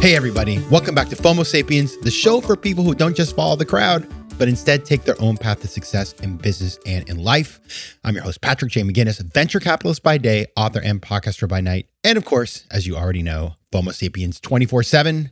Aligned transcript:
Hey, 0.00 0.16
everybody. 0.16 0.64
Welcome 0.70 0.94
back 0.94 1.10
to 1.10 1.16
FOMO 1.16 1.44
Sapiens, 1.44 1.98
the 1.98 2.10
show 2.10 2.40
for 2.40 2.56
people 2.56 2.84
who 2.84 2.94
don't 2.94 3.14
just 3.14 3.36
follow 3.36 3.54
the 3.54 3.66
crowd, 3.66 4.10
but 4.38 4.48
instead 4.48 4.86
take 4.86 5.04
their 5.04 5.20
own 5.20 5.36
path 5.36 5.60
to 5.60 5.68
success 5.68 6.14
in 6.22 6.38
business 6.38 6.78
and 6.86 7.06
in 7.06 7.22
life. 7.22 7.98
I'm 8.02 8.14
your 8.14 8.24
host, 8.24 8.40
Patrick 8.40 8.72
J. 8.72 8.80
McGinnis, 8.80 9.20
venture 9.34 9.60
capitalist 9.60 10.02
by 10.02 10.16
day, 10.16 10.46
author 10.56 10.80
and 10.82 11.02
podcaster 11.02 11.46
by 11.46 11.60
night. 11.60 11.90
And 12.02 12.16
of 12.16 12.24
course, 12.24 12.64
as 12.70 12.86
you 12.86 12.96
already 12.96 13.22
know, 13.22 13.56
FOMO 13.72 13.92
Sapiens 13.92 14.40
24 14.40 14.84
7. 14.84 15.30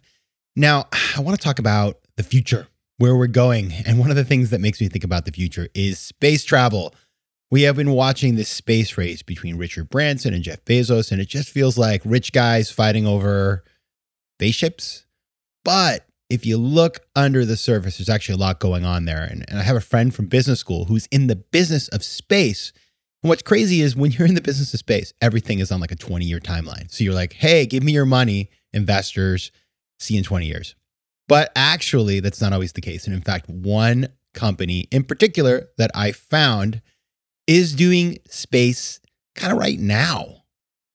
Now, 0.55 0.85
I 1.17 1.21
want 1.23 1.39
to 1.39 1.43
talk 1.43 1.59
about 1.59 2.01
the 2.17 2.23
future, 2.23 2.67
where 2.99 3.17
we're 3.17 3.27
going. 3.27 3.73
And 3.87 3.99
one 3.99 4.11
of 4.11 4.17
the 4.17 4.25
things 4.25 4.51
that 4.51 4.61
makes 4.61 4.83
me 4.83 4.89
think 4.89 5.03
about 5.03 5.25
the 5.25 5.33
future 5.33 5.69
is 5.75 5.99
space 5.99 6.45
travel. 6.45 6.95
We 7.51 7.63
have 7.63 7.77
been 7.77 7.93
watching 7.93 8.35
this 8.35 8.51
space 8.51 8.99
race 8.99 9.23
between 9.23 9.57
Richard 9.57 9.89
Branson 9.89 10.35
and 10.35 10.45
Jeff 10.45 10.63
Bezos, 10.67 11.11
and 11.11 11.23
it 11.23 11.29
just 11.29 11.49
feels 11.49 11.79
like 11.79 12.03
rich 12.05 12.33
guys 12.33 12.71
fighting 12.71 13.07
over 13.07 13.65
spaceships. 14.39 15.05
But 15.65 16.07
if 16.31 16.47
you 16.47 16.57
look 16.57 17.01
under 17.17 17.45
the 17.45 17.57
surface, 17.57 17.99
there's 17.99 18.09
actually 18.09 18.37
a 18.37 18.39
lot 18.39 18.61
going 18.61 18.85
on 18.85 19.05
there. 19.05 19.25
And, 19.25 19.45
and 19.49 19.59
I 19.59 19.63
have 19.63 19.77
a 19.77 19.81
friend 19.81 20.15
from 20.15 20.27
business 20.27 20.61
school 20.61 20.85
who's 20.85 21.07
in 21.07 21.27
the 21.27 21.37
business 21.37 21.89
of 21.89 22.05
space. 22.05 22.73
And 23.23 23.29
what's 23.29 23.43
crazy 23.43 23.81
is 23.81 23.97
when 23.97 24.13
you're 24.13 24.29
in 24.29 24.35
the 24.35 24.41
business 24.41 24.73
of 24.73 24.79
space, 24.79 25.13
everything 25.21 25.59
is 25.59 25.73
on 25.73 25.81
like 25.81 25.91
a 25.91 25.97
20 25.97 26.25
year 26.25 26.39
timeline. 26.39 26.91
So 26.91 27.03
you're 27.03 27.15
like, 27.15 27.33
hey, 27.33 27.67
give 27.67 27.83
me 27.83 27.93
your 27.93 28.07
money, 28.07 28.51
investors, 28.73 29.51
see 29.99 30.15
you 30.15 30.19
in 30.19 30.25
20 30.25 30.47
years. 30.47 30.77
But 31.27 31.51
actually, 31.57 32.21
that's 32.21 32.41
not 32.41 32.53
always 32.53 32.73
the 32.73 32.81
case. 32.81 33.07
And 33.07 33.15
in 33.15 33.21
fact, 33.21 33.49
one 33.49 34.09
company 34.35 34.87
in 34.93 35.03
particular 35.03 35.69
that 35.79 35.91
I 35.95 36.13
found 36.13 36.81
is 37.47 37.75
doing 37.75 38.19
space 38.29 39.01
kind 39.35 39.53
of 39.53 39.59
right 39.59 39.79
now. 39.79 40.45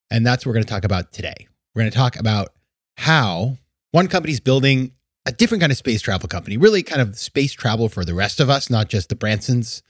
And 0.09 0.25
that's 0.25 0.45
what 0.45 0.51
we're 0.51 0.55
going 0.55 0.65
to 0.65 0.69
talk 0.69 0.85
about 0.85 1.11
today. 1.11 1.47
We're 1.73 1.81
going 1.81 1.91
to 1.91 1.97
talk 1.97 2.17
about 2.17 2.53
how 2.97 3.57
one 3.91 4.07
company's 4.07 4.39
building 4.39 4.91
a 5.25 5.31
different 5.31 5.61
kind 5.61 5.71
of 5.71 5.77
space 5.77 6.01
travel 6.01 6.27
company, 6.27 6.57
really 6.57 6.83
kind 6.83 7.01
of 7.01 7.17
space 7.17 7.53
travel 7.53 7.89
for 7.89 8.03
the 8.03 8.13
rest 8.13 8.39
of 8.39 8.49
us, 8.49 8.69
not 8.69 8.89
just 8.89 9.09
the 9.09 9.15
Bransons 9.15 9.81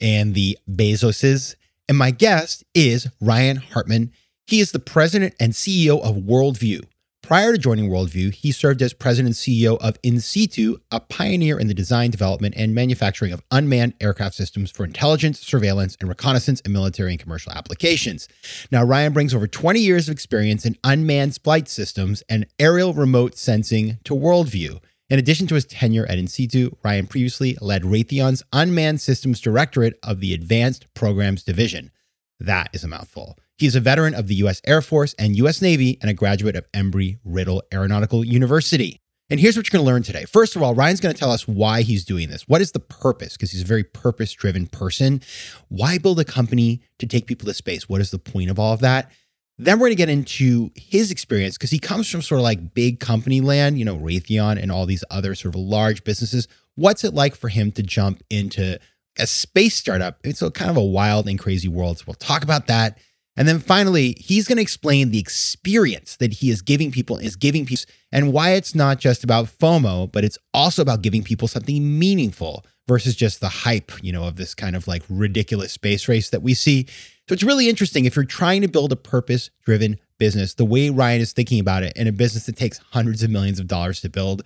and 0.00 0.34
the 0.34 0.58
Bezoses. 0.68 1.54
And 1.88 1.96
my 1.96 2.10
guest 2.10 2.64
is 2.74 3.08
Ryan 3.20 3.56
Hartman. 3.56 4.12
He 4.46 4.60
is 4.60 4.72
the 4.72 4.78
president 4.78 5.34
and 5.38 5.52
CEO 5.52 6.00
of 6.02 6.16
Worldview. 6.16 6.84
Prior 7.24 7.52
to 7.52 7.58
joining 7.58 7.88
Worldview, 7.88 8.34
he 8.34 8.52
served 8.52 8.82
as 8.82 8.92
president 8.92 9.28
and 9.28 9.34
CEO 9.34 9.78
of 9.78 10.00
Insitu, 10.02 10.76
a 10.90 11.00
pioneer 11.00 11.58
in 11.58 11.68
the 11.68 11.74
design, 11.74 12.10
development, 12.10 12.54
and 12.54 12.74
manufacturing 12.74 13.32
of 13.32 13.42
unmanned 13.50 13.94
aircraft 13.98 14.34
systems 14.34 14.70
for 14.70 14.84
intelligence, 14.84 15.40
surveillance, 15.40 15.96
and 16.00 16.10
reconnaissance 16.10 16.60
in 16.60 16.72
military 16.74 17.12
and 17.12 17.18
commercial 17.18 17.50
applications. 17.52 18.28
Now, 18.70 18.84
Ryan 18.84 19.14
brings 19.14 19.32
over 19.32 19.46
20 19.46 19.80
years 19.80 20.06
of 20.06 20.12
experience 20.12 20.66
in 20.66 20.76
unmanned 20.84 21.38
flight 21.42 21.66
systems 21.66 22.22
and 22.28 22.46
aerial 22.58 22.92
remote 22.92 23.38
sensing 23.38 23.96
to 24.04 24.14
Worldview. 24.14 24.82
In 25.08 25.18
addition 25.18 25.46
to 25.46 25.54
his 25.54 25.64
tenure 25.64 26.04
at 26.04 26.18
Insitu, 26.18 26.76
Ryan 26.84 27.06
previously 27.06 27.56
led 27.62 27.84
Raytheon's 27.84 28.42
Unmanned 28.52 29.00
Systems 29.00 29.40
Directorate 29.40 29.98
of 30.02 30.20
the 30.20 30.34
Advanced 30.34 30.92
Programs 30.92 31.42
Division. 31.42 31.90
That 32.38 32.68
is 32.74 32.84
a 32.84 32.88
mouthful. 32.88 33.38
He's 33.56 33.76
a 33.76 33.80
veteran 33.80 34.14
of 34.14 34.26
the 34.26 34.34
U.S. 34.36 34.60
Air 34.66 34.82
Force 34.82 35.14
and 35.18 35.36
U.S. 35.36 35.62
Navy 35.62 35.98
and 36.00 36.10
a 36.10 36.14
graduate 36.14 36.56
of 36.56 36.70
Embry 36.72 37.18
Riddle 37.24 37.62
Aeronautical 37.72 38.24
University. 38.24 39.00
And 39.30 39.40
here's 39.40 39.56
what 39.56 39.66
you're 39.66 39.78
going 39.78 39.86
to 39.86 39.90
learn 39.90 40.02
today. 40.02 40.24
First 40.26 40.54
of 40.54 40.62
all, 40.62 40.74
Ryan's 40.74 41.00
going 41.00 41.14
to 41.14 41.18
tell 41.18 41.30
us 41.30 41.48
why 41.48 41.82
he's 41.82 42.04
doing 42.04 42.28
this. 42.28 42.42
What 42.46 42.60
is 42.60 42.72
the 42.72 42.80
purpose? 42.80 43.34
Because 43.34 43.52
he's 43.52 43.62
a 43.62 43.66
very 43.66 43.84
purpose 43.84 44.32
driven 44.32 44.66
person. 44.66 45.22
Why 45.68 45.98
build 45.98 46.20
a 46.20 46.24
company 46.24 46.82
to 46.98 47.06
take 47.06 47.26
people 47.26 47.46
to 47.46 47.54
space? 47.54 47.88
What 47.88 48.00
is 48.00 48.10
the 48.10 48.18
point 48.18 48.50
of 48.50 48.58
all 48.58 48.74
of 48.74 48.80
that? 48.80 49.10
Then 49.56 49.78
we're 49.78 49.86
going 49.86 49.92
to 49.92 49.96
get 49.96 50.08
into 50.08 50.70
his 50.74 51.10
experience 51.10 51.56
because 51.56 51.70
he 51.70 51.78
comes 51.78 52.10
from 52.10 52.22
sort 52.22 52.40
of 52.40 52.42
like 52.42 52.74
big 52.74 52.98
company 53.00 53.40
land, 53.40 53.78
you 53.78 53.84
know, 53.84 53.96
Raytheon 53.96 54.60
and 54.60 54.70
all 54.70 54.84
these 54.84 55.04
other 55.10 55.34
sort 55.34 55.54
of 55.54 55.60
large 55.60 56.02
businesses. 56.04 56.48
What's 56.74 57.04
it 57.04 57.14
like 57.14 57.36
for 57.36 57.48
him 57.48 57.70
to 57.72 57.82
jump 57.82 58.22
into 58.30 58.78
a 59.16 59.26
space 59.26 59.76
startup? 59.76 60.18
It's 60.24 60.42
a 60.42 60.50
kind 60.50 60.72
of 60.72 60.76
a 60.76 60.84
wild 60.84 61.28
and 61.28 61.38
crazy 61.38 61.68
world. 61.68 61.98
So 61.98 62.04
we'll 62.08 62.14
talk 62.14 62.42
about 62.42 62.66
that. 62.66 62.98
And 63.36 63.48
then 63.48 63.58
finally, 63.58 64.16
he's 64.18 64.46
going 64.46 64.56
to 64.56 64.62
explain 64.62 65.10
the 65.10 65.18
experience 65.18 66.16
that 66.16 66.34
he 66.34 66.50
is 66.50 66.62
giving 66.62 66.92
people, 66.92 67.18
is 67.18 67.34
giving 67.34 67.66
people, 67.66 67.84
and 68.12 68.32
why 68.32 68.50
it's 68.50 68.74
not 68.74 69.00
just 69.00 69.24
about 69.24 69.46
FOMO, 69.46 70.10
but 70.12 70.24
it's 70.24 70.38
also 70.52 70.82
about 70.82 71.02
giving 71.02 71.24
people 71.24 71.48
something 71.48 71.98
meaningful 71.98 72.64
versus 72.86 73.16
just 73.16 73.40
the 73.40 73.48
hype, 73.48 73.90
you 74.02 74.12
know, 74.12 74.24
of 74.24 74.36
this 74.36 74.54
kind 74.54 74.76
of 74.76 74.86
like 74.86 75.02
ridiculous 75.08 75.72
space 75.72 76.06
race 76.08 76.30
that 76.30 76.42
we 76.42 76.54
see. 76.54 76.86
So 77.28 77.32
it's 77.32 77.42
really 77.42 77.68
interesting 77.68 78.04
if 78.04 78.14
you're 78.14 78.24
trying 78.24 78.62
to 78.62 78.68
build 78.68 78.92
a 78.92 78.96
purpose 78.96 79.50
driven 79.64 79.98
business, 80.18 80.54
the 80.54 80.64
way 80.64 80.90
Ryan 80.90 81.20
is 81.20 81.32
thinking 81.32 81.58
about 81.58 81.82
it 81.82 81.96
in 81.96 82.06
a 82.06 82.12
business 82.12 82.46
that 82.46 82.56
takes 82.56 82.78
hundreds 82.78 83.22
of 83.22 83.30
millions 83.30 83.58
of 83.58 83.66
dollars 83.66 84.00
to 84.02 84.08
build 84.08 84.42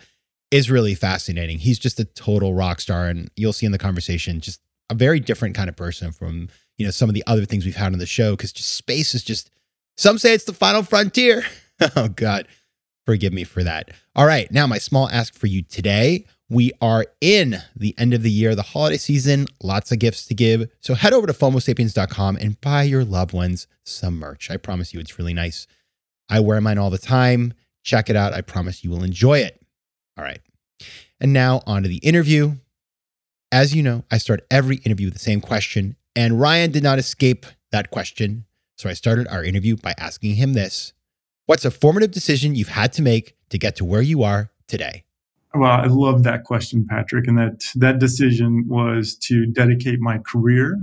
is 0.51 0.71
really 0.71 0.95
fascinating. 0.95 1.59
He's 1.59 1.79
just 1.79 2.01
a 2.01 2.05
total 2.05 2.55
rock 2.55 2.81
star. 2.81 3.09
And 3.09 3.31
you'll 3.37 3.53
see 3.53 3.67
in 3.67 3.73
the 3.73 3.79
conversation, 3.79 4.41
just 4.41 4.61
a 4.89 4.95
very 4.95 5.21
different 5.21 5.55
kind 5.55 5.69
of 5.69 5.77
person 5.77 6.13
from 6.13 6.49
you 6.79 6.87
know 6.87 6.91
some 6.91 7.09
of 7.09 7.15
the 7.15 7.25
other 7.27 7.45
things 7.45 7.65
we've 7.65 7.77
had 7.77 7.93
on 7.93 7.99
the 7.99 8.07
show 8.07 8.33
because 8.33 8.53
just 8.53 8.75
space 8.75 9.15
is 9.15 9.23
just 9.23 9.51
some 9.97 10.17
say 10.17 10.33
it's 10.33 10.45
the 10.45 10.53
final 10.53 10.83
frontier. 10.83 11.45
Oh 11.95 12.09
god. 12.09 12.49
Forgive 13.07 13.33
me 13.33 13.45
for 13.45 13.63
that. 13.63 13.93
All 14.17 14.27
right 14.27 14.51
now 14.51 14.67
my 14.67 14.79
small 14.79 15.09
ask 15.11 15.33
for 15.33 15.47
you 15.47 15.63
today. 15.63 16.25
We 16.51 16.73
are 16.81 17.07
in 17.21 17.59
the 17.77 17.95
end 17.97 18.15
of 18.15 18.25
the 18.25 18.31
year 18.33 18.57
the 18.57 18.63
holiday 18.63 18.97
season 18.97 19.47
lots 19.63 19.93
of 19.93 20.01
gifts 20.01 20.27
to 20.27 20.35
give. 20.35 20.69
So 20.81 20.95
head 20.95 21.13
over 21.13 21.29
to 21.29 21.33
fomosapiens.com 21.33 22.37
and 22.39 22.61
buy 22.61 22.83
your 22.83 23.05
loved 23.05 23.33
ones 23.33 23.69
some 23.85 24.19
merch. 24.19 24.51
I 24.51 24.57
promise 24.57 24.93
you 24.93 24.99
it's 24.99 25.21
really 25.21 25.35
nice. 25.35 25.69
I 26.29 26.41
wear 26.41 26.61
mine 26.61 26.79
all 26.79 26.91
the 26.91 26.99
time. 26.99 27.55
Check 27.85 28.11
it 28.11 28.17
out. 28.17 28.35
I 28.35 28.41
promise 28.41 28.83
you 28.83 28.91
will 28.91 29.05
enjoy 29.05 29.39
it. 29.39 29.63
All 30.17 30.25
right. 30.25 30.41
And 31.21 31.33
now 31.33 31.63
on 31.67 31.83
to 31.83 31.89
the 31.89 31.99
interview. 31.99 32.57
As 33.51 33.75
you 33.75 33.83
know, 33.83 34.05
I 34.11 34.19
start 34.19 34.45
every 34.51 34.77
interview 34.79 35.07
with 35.07 35.15
the 35.15 35.21
same 35.21 35.41
question, 35.41 35.97
and 36.19 36.41
Ryan 36.41 36.73
did 36.73 36.83
not 36.83 36.99
escape 36.99 37.47
that 37.71 37.93
question. 37.93 38.45
So 38.75 38.91
I 38.91 38.95
started 38.95 39.29
our 39.29 39.45
interview 39.45 39.77
by 39.77 39.95
asking 39.99 40.35
him 40.35 40.53
this 40.53 40.93
What's 41.47 41.65
a 41.65 41.71
formative 41.71 42.11
decision 42.11 42.57
you've 42.57 42.69
had 42.69 42.93
to 42.95 43.03
make 43.03 43.37
to 43.51 43.57
get 43.57 43.77
to 43.77 43.85
where 43.85 44.03
you 44.03 44.25
are 44.25 44.51
today? 44.67 45.05
Well, 45.55 45.71
I 45.71 45.87
love 45.87 46.25
that 46.25 46.43
question, 46.43 46.87
Patrick. 46.91 47.29
And 47.29 47.39
that, 47.39 47.63
that 47.77 48.01
decision 48.01 48.67
was 48.69 49.15
to 49.29 49.47
dedicate 49.47 50.01
my 50.01 50.19
career 50.19 50.79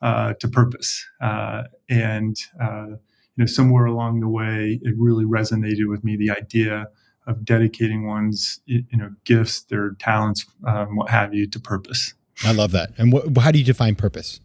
uh, 0.00 0.32
to 0.40 0.48
purpose. 0.48 1.06
Uh, 1.20 1.64
and, 1.90 2.36
uh, 2.60 2.86
you 2.86 2.96
know, 3.36 3.46
somewhere 3.46 3.84
along 3.84 4.20
the 4.20 4.28
way, 4.28 4.80
it 4.82 4.94
really 4.96 5.26
resonated 5.26 5.86
with 5.86 6.02
me 6.02 6.16
the 6.16 6.30
idea 6.30 6.88
of 7.26 7.44
dedicating 7.44 8.06
one's 8.06 8.60
you 8.64 8.84
know 8.94 9.10
gifts, 9.24 9.60
their 9.64 9.90
talents, 9.98 10.46
um, 10.66 10.96
what 10.96 11.10
have 11.10 11.34
you, 11.34 11.46
to 11.46 11.60
purpose. 11.60 12.14
I 12.42 12.52
love 12.52 12.72
that. 12.72 12.92
And 12.96 13.12
wh- 13.12 13.40
how 13.40 13.50
do 13.50 13.58
you 13.58 13.64
define 13.66 13.94
purpose? 13.94 14.40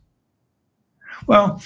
Well, 1.27 1.61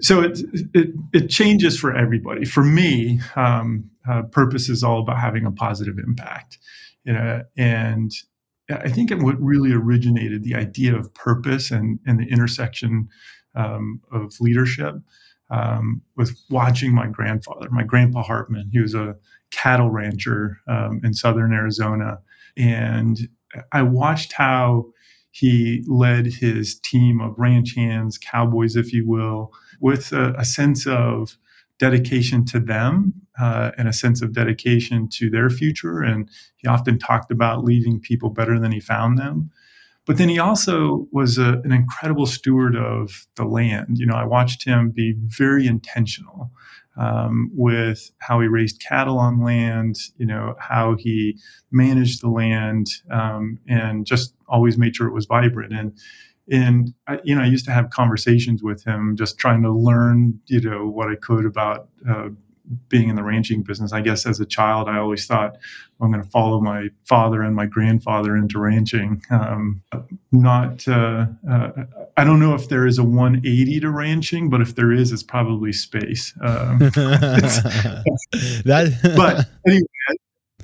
so 0.00 0.22
it 0.22 0.40
it, 0.74 0.88
it 1.12 1.28
changes 1.28 1.78
for 1.78 1.94
everybody. 1.94 2.44
For 2.44 2.62
me, 2.62 3.20
um, 3.36 3.90
uh, 4.08 4.22
purpose 4.22 4.68
is 4.68 4.82
all 4.82 5.00
about 5.00 5.18
having 5.18 5.44
a 5.46 5.50
positive 5.50 5.98
impact. 5.98 6.58
You 7.04 7.12
know, 7.14 7.42
and 7.56 8.10
I 8.70 8.90
think 8.90 9.10
what 9.22 9.40
really 9.40 9.72
originated 9.72 10.44
the 10.44 10.54
idea 10.54 10.96
of 10.96 11.12
purpose 11.14 11.70
and 11.70 11.98
and 12.06 12.20
the 12.20 12.26
intersection 12.26 13.08
um, 13.54 14.00
of 14.12 14.34
leadership 14.40 14.94
um, 15.50 16.02
with 16.16 16.38
watching 16.50 16.94
my 16.94 17.06
grandfather, 17.06 17.68
my 17.70 17.82
grandpa 17.82 18.22
Hartman. 18.22 18.68
He 18.72 18.80
was 18.80 18.94
a 18.94 19.16
cattle 19.50 19.90
rancher 19.90 20.58
um, 20.68 21.00
in 21.02 21.14
southern 21.14 21.52
Arizona, 21.52 22.20
and 22.56 23.18
I 23.72 23.82
watched 23.82 24.32
how 24.32 24.92
he 25.30 25.84
led 25.86 26.26
his 26.26 26.78
team 26.80 27.20
of 27.20 27.38
ranch 27.38 27.74
hands, 27.74 28.18
cowboys, 28.18 28.76
if 28.76 28.92
you 28.92 29.06
will, 29.06 29.52
with 29.80 30.12
a, 30.12 30.34
a 30.34 30.44
sense 30.44 30.86
of 30.86 31.36
dedication 31.78 32.44
to 32.44 32.58
them 32.58 33.14
uh, 33.40 33.70
and 33.78 33.88
a 33.88 33.92
sense 33.92 34.20
of 34.20 34.32
dedication 34.32 35.08
to 35.08 35.30
their 35.30 35.48
future. 35.48 36.00
And 36.00 36.28
he 36.56 36.66
often 36.66 36.98
talked 36.98 37.30
about 37.30 37.64
leaving 37.64 38.00
people 38.00 38.30
better 38.30 38.58
than 38.58 38.72
he 38.72 38.80
found 38.80 39.16
them. 39.16 39.50
But 40.04 40.16
then 40.16 40.28
he 40.30 40.38
also 40.38 41.06
was 41.12 41.36
a, 41.38 41.60
an 41.64 41.70
incredible 41.70 42.26
steward 42.26 42.74
of 42.74 43.26
the 43.36 43.44
land. 43.44 43.98
You 43.98 44.06
know, 44.06 44.16
I 44.16 44.24
watched 44.24 44.64
him 44.64 44.90
be 44.90 45.14
very 45.18 45.66
intentional 45.66 46.50
um, 46.98 47.50
with 47.54 48.10
how 48.18 48.40
he 48.40 48.48
raised 48.48 48.82
cattle 48.86 49.18
on 49.18 49.42
land, 49.42 49.96
you 50.18 50.26
know, 50.26 50.54
how 50.58 50.96
he 50.96 51.38
managed 51.70 52.22
the 52.22 52.28
land, 52.30 52.88
um, 53.10 53.58
and 53.68 54.06
just 54.06 54.34
always 54.48 54.78
made 54.78 54.96
sure 54.96 55.08
it 55.08 55.14
was 55.14 55.26
vibrant. 55.26 55.72
And 55.72 55.98
and 56.50 56.94
I, 57.06 57.20
you 57.24 57.34
know, 57.34 57.42
I 57.42 57.46
used 57.46 57.66
to 57.66 57.72
have 57.72 57.90
conversations 57.90 58.62
with 58.62 58.84
him, 58.84 59.16
just 59.16 59.38
trying 59.38 59.62
to 59.62 59.72
learn, 59.72 60.40
you 60.46 60.60
know, 60.60 60.86
what 60.88 61.10
I 61.10 61.14
could 61.16 61.44
about 61.46 61.88
uh, 62.08 62.30
being 62.88 63.08
in 63.08 63.16
the 63.16 63.22
ranching 63.22 63.62
business. 63.62 63.92
I 63.92 64.00
guess 64.00 64.26
as 64.26 64.40
a 64.40 64.46
child, 64.46 64.88
I 64.88 64.98
always 64.98 65.26
thought 65.26 65.56
I'm 66.00 66.10
going 66.10 66.22
to 66.22 66.30
follow 66.30 66.60
my 66.60 66.88
father 67.04 67.42
and 67.42 67.54
my 67.54 67.66
grandfather 67.66 68.36
into 68.36 68.58
ranching. 68.58 69.22
Um, 69.30 69.82
not, 70.32 70.86
uh, 70.86 71.26
uh, 71.50 71.70
I 72.16 72.24
don't 72.24 72.40
know 72.40 72.54
if 72.54 72.68
there 72.68 72.86
is 72.86 72.98
a 72.98 73.04
180 73.04 73.80
to 73.80 73.90
ranching, 73.90 74.50
but 74.50 74.60
if 74.60 74.74
there 74.74 74.92
is, 74.92 75.12
it's 75.12 75.22
probably 75.22 75.72
space. 75.72 76.34
Um, 76.42 76.78
that, 78.64 78.92
but 79.16 79.46
anyway, 79.66 79.82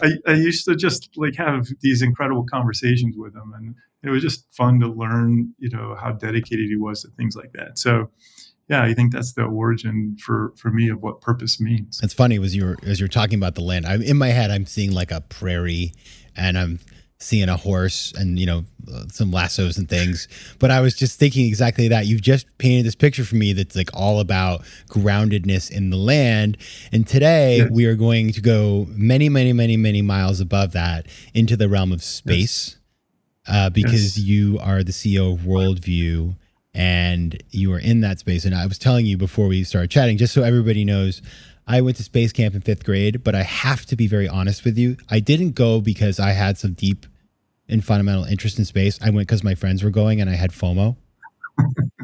I, 0.03 0.31
I, 0.31 0.35
used 0.35 0.65
to 0.67 0.77
just 0.77 1.11
like 1.17 1.37
have 1.37 1.69
these 1.81 2.03
incredible 2.03 2.45
conversations 2.45 3.17
with 3.17 3.35
him, 3.35 3.53
and 3.57 3.75
it 4.03 4.11
was 4.11 4.23
just 4.23 4.47
fun 4.53 4.81
to 4.81 4.89
learn, 4.89 5.55
you 5.59 5.71
know, 5.71 5.97
how 5.99 6.12
dedicated 6.12 6.67
he 6.69 6.77
was 6.77 7.03
to 7.03 7.09
things 7.17 7.37
like 7.37 7.53
that. 7.55 7.79
So 7.79 8.11
yeah, 8.69 8.82
I 8.82 8.94
think 8.94 9.12
that's 9.12 9.34
the 9.34 9.44
origin 9.44 10.16
for 10.19 10.52
for 10.56 10.70
me 10.70 10.88
of 10.88 11.02
what 11.02 11.20
purpose 11.20 11.61
means. 11.61 12.00
It's 12.02 12.14
funny 12.14 12.43
as 12.43 12.56
you're 12.56 12.76
as 12.82 12.99
you're 12.99 13.08
talking 13.08 13.38
about 13.38 13.55
the 13.55 13.62
land. 13.62 13.87
I'm 13.87 14.02
in 14.02 14.16
my 14.16 14.28
head. 14.28 14.50
I'm 14.50 14.66
seeing 14.66 14.93
like 14.93 15.11
a 15.11 15.20
prairie, 15.20 15.93
and 16.37 16.56
I'm 16.56 16.81
seeing 17.19 17.49
a 17.49 17.56
horse 17.56 18.12
and 18.16 18.38
you 18.38 18.46
know 18.46 18.64
some 19.11 19.31
lassos 19.31 19.76
and 19.76 19.88
things. 19.88 20.28
But 20.58 20.70
I 20.70 20.81
was 20.81 20.94
just 20.94 21.19
thinking 21.19 21.46
exactly 21.46 21.88
that. 21.88 22.06
You've 22.06 22.22
just 22.22 22.46
painted 22.58 22.87
this 22.87 22.94
picture 22.94 23.25
for 23.25 23.37
me 23.37 23.52
that's 23.52 23.76
like 23.76 23.90
all 23.93 24.20
about 24.20 24.62
groundedness 24.88 25.70
in 25.70 25.90
the 25.90 25.96
land. 25.96 26.56
And 26.93 27.06
today 27.06 27.58
yes. 27.58 27.70
we 27.70 27.87
are 27.87 27.96
going 27.96 28.32
to 28.32 28.40
go 28.40 28.87
many, 28.90 29.28
many, 29.28 29.52
many, 29.52 29.76
many 29.76 30.02
miles 30.02 30.40
above 30.40 30.72
that 30.72 31.06
into 31.32 31.56
the 31.56 31.69
realm 31.69 31.93
of 31.93 32.02
space. 32.02 32.70
Yes. 32.70 32.81
Uh, 33.46 33.69
because 33.69 34.16
yes. 34.16 34.26
you 34.26 34.58
are 34.58 34.82
the 34.82 34.93
CEO 34.93 35.34
of 35.34 35.40
Worldview 35.40 36.34
and 36.75 37.41
you 37.50 37.73
are 37.73 37.79
in 37.79 38.00
that 38.00 38.19
space. 38.19 38.44
And 38.44 38.55
I 38.55 38.67
was 38.67 38.79
telling 38.79 39.06
you 39.06 39.17
before 39.17 39.47
we 39.47 39.65
started 39.65 39.91
chatting, 39.91 40.19
just 40.19 40.35
so 40.35 40.43
everybody 40.43 40.85
knows, 40.85 41.23
I 41.67 41.81
went 41.81 41.97
to 41.99 42.03
space 42.03 42.32
camp 42.32 42.55
in 42.55 42.61
fifth 42.61 42.85
grade, 42.85 43.23
but 43.23 43.35
I 43.35 43.43
have 43.43 43.87
to 43.87 43.97
be 43.97 44.06
very 44.06 44.29
honest 44.29 44.65
with 44.65 44.76
you. 44.76 44.97
I 45.09 45.21
didn't 45.21 45.53
go 45.53 45.81
because 45.81 46.21
I 46.21 46.32
had 46.32 46.59
some 46.59 46.73
deep 46.75 47.06
and 47.69 47.85
fundamental 47.85 48.25
interest 48.25 48.59
in 48.59 48.65
space. 48.65 48.99
I 49.00 49.11
went 49.11 49.29
because 49.29 49.43
my 49.43 49.55
friends 49.55 49.82
were 49.82 49.91
going 49.91 50.21
and 50.21 50.29
I 50.29 50.35
had 50.35 50.50
FOMO. 50.50 50.97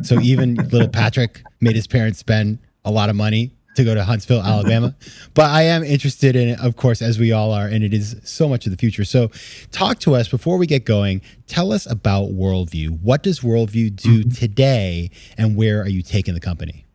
so 0.02 0.20
even 0.20 0.54
little 0.54 0.88
Patrick 0.88 1.42
made 1.60 1.76
his 1.76 1.86
parents 1.86 2.18
spend 2.18 2.58
a 2.84 2.90
lot 2.90 3.10
of 3.10 3.16
money 3.16 3.52
to 3.80 3.84
go 3.84 3.94
to 3.94 4.04
Huntsville, 4.04 4.42
Alabama. 4.42 4.94
but 5.34 5.50
I 5.50 5.62
am 5.62 5.82
interested 5.82 6.36
in 6.36 6.50
it, 6.50 6.60
of 6.60 6.76
course, 6.76 7.02
as 7.02 7.18
we 7.18 7.32
all 7.32 7.52
are, 7.52 7.66
and 7.66 7.82
it 7.82 7.92
is 7.92 8.16
so 8.24 8.48
much 8.48 8.66
of 8.66 8.72
the 8.72 8.78
future. 8.78 9.04
So, 9.04 9.30
talk 9.72 9.98
to 10.00 10.14
us 10.14 10.28
before 10.28 10.58
we 10.58 10.66
get 10.66 10.84
going. 10.84 11.22
Tell 11.46 11.72
us 11.72 11.90
about 11.90 12.30
Worldview. 12.30 13.00
What 13.00 13.22
does 13.22 13.40
Worldview 13.40 13.96
do 13.96 14.20
mm-hmm. 14.20 14.30
today, 14.30 15.10
and 15.36 15.56
where 15.56 15.80
are 15.82 15.88
you 15.88 16.02
taking 16.02 16.34
the 16.34 16.40
company? 16.40 16.86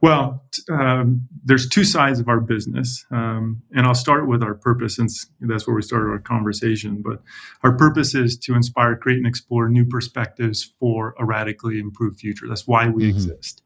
Well, 0.00 0.44
um, 0.70 1.26
there's 1.44 1.68
two 1.68 1.84
sides 1.84 2.20
of 2.20 2.28
our 2.28 2.40
business, 2.40 3.06
um, 3.10 3.62
and 3.74 3.86
I'll 3.86 3.94
start 3.94 4.28
with 4.28 4.42
our 4.42 4.54
purpose, 4.54 4.96
since 4.96 5.26
that's 5.40 5.66
where 5.66 5.74
we 5.74 5.82
started 5.82 6.10
our 6.10 6.18
conversation. 6.18 7.02
But 7.02 7.22
our 7.62 7.72
purpose 7.72 8.14
is 8.14 8.36
to 8.40 8.54
inspire, 8.54 8.96
create, 8.96 9.16
and 9.16 9.26
explore 9.26 9.68
new 9.68 9.86
perspectives 9.86 10.72
for 10.78 11.14
a 11.18 11.24
radically 11.24 11.78
improved 11.78 12.20
future. 12.20 12.46
That's 12.48 12.66
why 12.66 12.88
we 12.88 13.04
mm-hmm. 13.04 13.16
exist. 13.16 13.62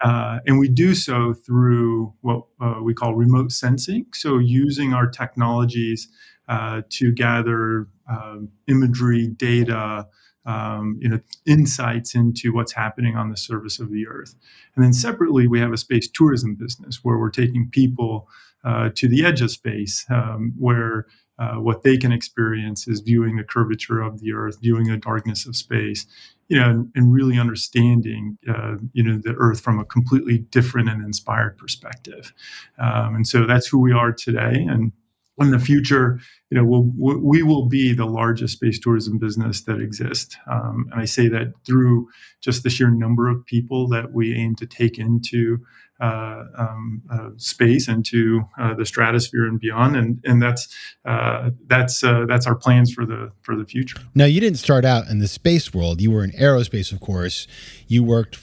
Uh, 0.00 0.38
and 0.46 0.58
we 0.58 0.68
do 0.68 0.94
so 0.94 1.32
through 1.32 2.12
what 2.20 2.42
uh, 2.60 2.80
we 2.82 2.92
call 2.92 3.14
remote 3.14 3.50
sensing. 3.50 4.06
So, 4.12 4.38
using 4.38 4.92
our 4.92 5.06
technologies 5.08 6.08
uh, 6.48 6.82
to 6.90 7.12
gather 7.12 7.88
um, 8.08 8.50
imagery, 8.68 9.28
data, 9.28 10.06
um, 10.44 10.98
you 11.00 11.08
know, 11.08 11.18
insights 11.46 12.14
into 12.14 12.52
what's 12.52 12.72
happening 12.72 13.16
on 13.16 13.30
the 13.30 13.36
surface 13.36 13.80
of 13.80 13.90
the 13.90 14.06
Earth. 14.06 14.34
And 14.74 14.84
then 14.84 14.92
separately, 14.92 15.46
we 15.46 15.58
have 15.60 15.72
a 15.72 15.76
space 15.76 16.08
tourism 16.08 16.54
business 16.54 17.00
where 17.02 17.18
we're 17.18 17.30
taking 17.30 17.68
people 17.70 18.28
uh, 18.64 18.90
to 18.94 19.08
the 19.08 19.24
edge 19.24 19.42
of 19.42 19.50
space, 19.50 20.04
um, 20.10 20.52
where 20.58 21.06
uh, 21.38 21.54
what 21.54 21.82
they 21.82 21.96
can 21.96 22.12
experience 22.12 22.88
is 22.88 23.00
viewing 23.00 23.36
the 23.36 23.44
curvature 23.44 24.00
of 24.00 24.20
the 24.20 24.32
Earth, 24.32 24.58
viewing 24.60 24.84
the 24.84 24.96
darkness 24.96 25.46
of 25.46 25.54
space, 25.56 26.06
you 26.48 26.58
know, 26.58 26.70
and, 26.70 26.90
and 26.94 27.12
really 27.12 27.38
understanding, 27.38 28.38
uh, 28.48 28.76
you 28.92 29.02
know, 29.02 29.18
the 29.18 29.34
Earth 29.38 29.60
from 29.60 29.78
a 29.78 29.84
completely 29.84 30.38
different 30.38 30.88
and 30.88 31.04
inspired 31.04 31.58
perspective. 31.58 32.32
Um, 32.78 33.16
and 33.16 33.26
so 33.26 33.46
that's 33.46 33.66
who 33.66 33.78
we 33.78 33.92
are 33.92 34.12
today. 34.12 34.64
And 34.68 34.92
in 35.38 35.50
the 35.50 35.58
future, 35.58 36.18
you 36.50 36.56
know, 36.56 36.64
we'll, 36.64 37.20
we 37.20 37.42
will 37.42 37.66
be 37.66 37.92
the 37.92 38.06
largest 38.06 38.54
space 38.54 38.78
tourism 38.78 39.18
business 39.18 39.62
that 39.64 39.80
exists. 39.80 40.36
Um, 40.50 40.86
and 40.92 41.00
I 41.00 41.04
say 41.04 41.28
that 41.28 41.52
through 41.66 42.08
just 42.40 42.62
the 42.62 42.70
sheer 42.70 42.90
number 42.90 43.28
of 43.28 43.44
people 43.44 43.88
that 43.88 44.12
we 44.12 44.34
aim 44.34 44.54
to 44.56 44.66
take 44.66 44.98
into 44.98 45.58
uh, 46.00 46.44
um, 46.58 47.02
uh, 47.10 47.30
space 47.36 47.88
into 47.88 48.42
uh, 48.58 48.74
the 48.74 48.84
stratosphere 48.84 49.46
and 49.46 49.58
beyond, 49.58 49.96
and 49.96 50.20
and 50.24 50.42
that's 50.42 50.68
uh, 51.06 51.50
that's 51.68 52.04
uh, 52.04 52.26
that's 52.28 52.46
our 52.46 52.54
plans 52.54 52.92
for 52.92 53.06
the 53.06 53.32
for 53.40 53.56
the 53.56 53.64
future. 53.64 53.98
Now, 54.14 54.26
you 54.26 54.38
didn't 54.40 54.58
start 54.58 54.84
out 54.84 55.08
in 55.08 55.20
the 55.20 55.28
space 55.28 55.72
world. 55.72 56.02
You 56.02 56.10
were 56.10 56.22
in 56.22 56.32
aerospace, 56.32 56.92
of 56.92 57.00
course. 57.00 57.46
You 57.86 58.04
worked 58.04 58.36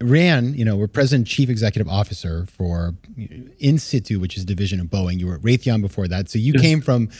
ran, 0.00 0.54
you 0.54 0.64
know, 0.64 0.76
were 0.76 0.88
president 0.88 1.26
chief 1.26 1.48
executive 1.48 1.90
officer 1.90 2.46
for 2.46 2.94
Insitu, 3.16 4.20
which 4.20 4.36
is 4.36 4.44
division 4.44 4.80
of 4.80 4.86
Boeing. 4.86 5.18
You 5.18 5.26
were 5.26 5.34
at 5.34 5.42
Raytheon 5.42 5.82
before 5.82 6.06
that. 6.08 6.30
So 6.30 6.38
you 6.38 6.52
yes. 6.54 6.62
came 6.62 6.80
from 6.80 7.10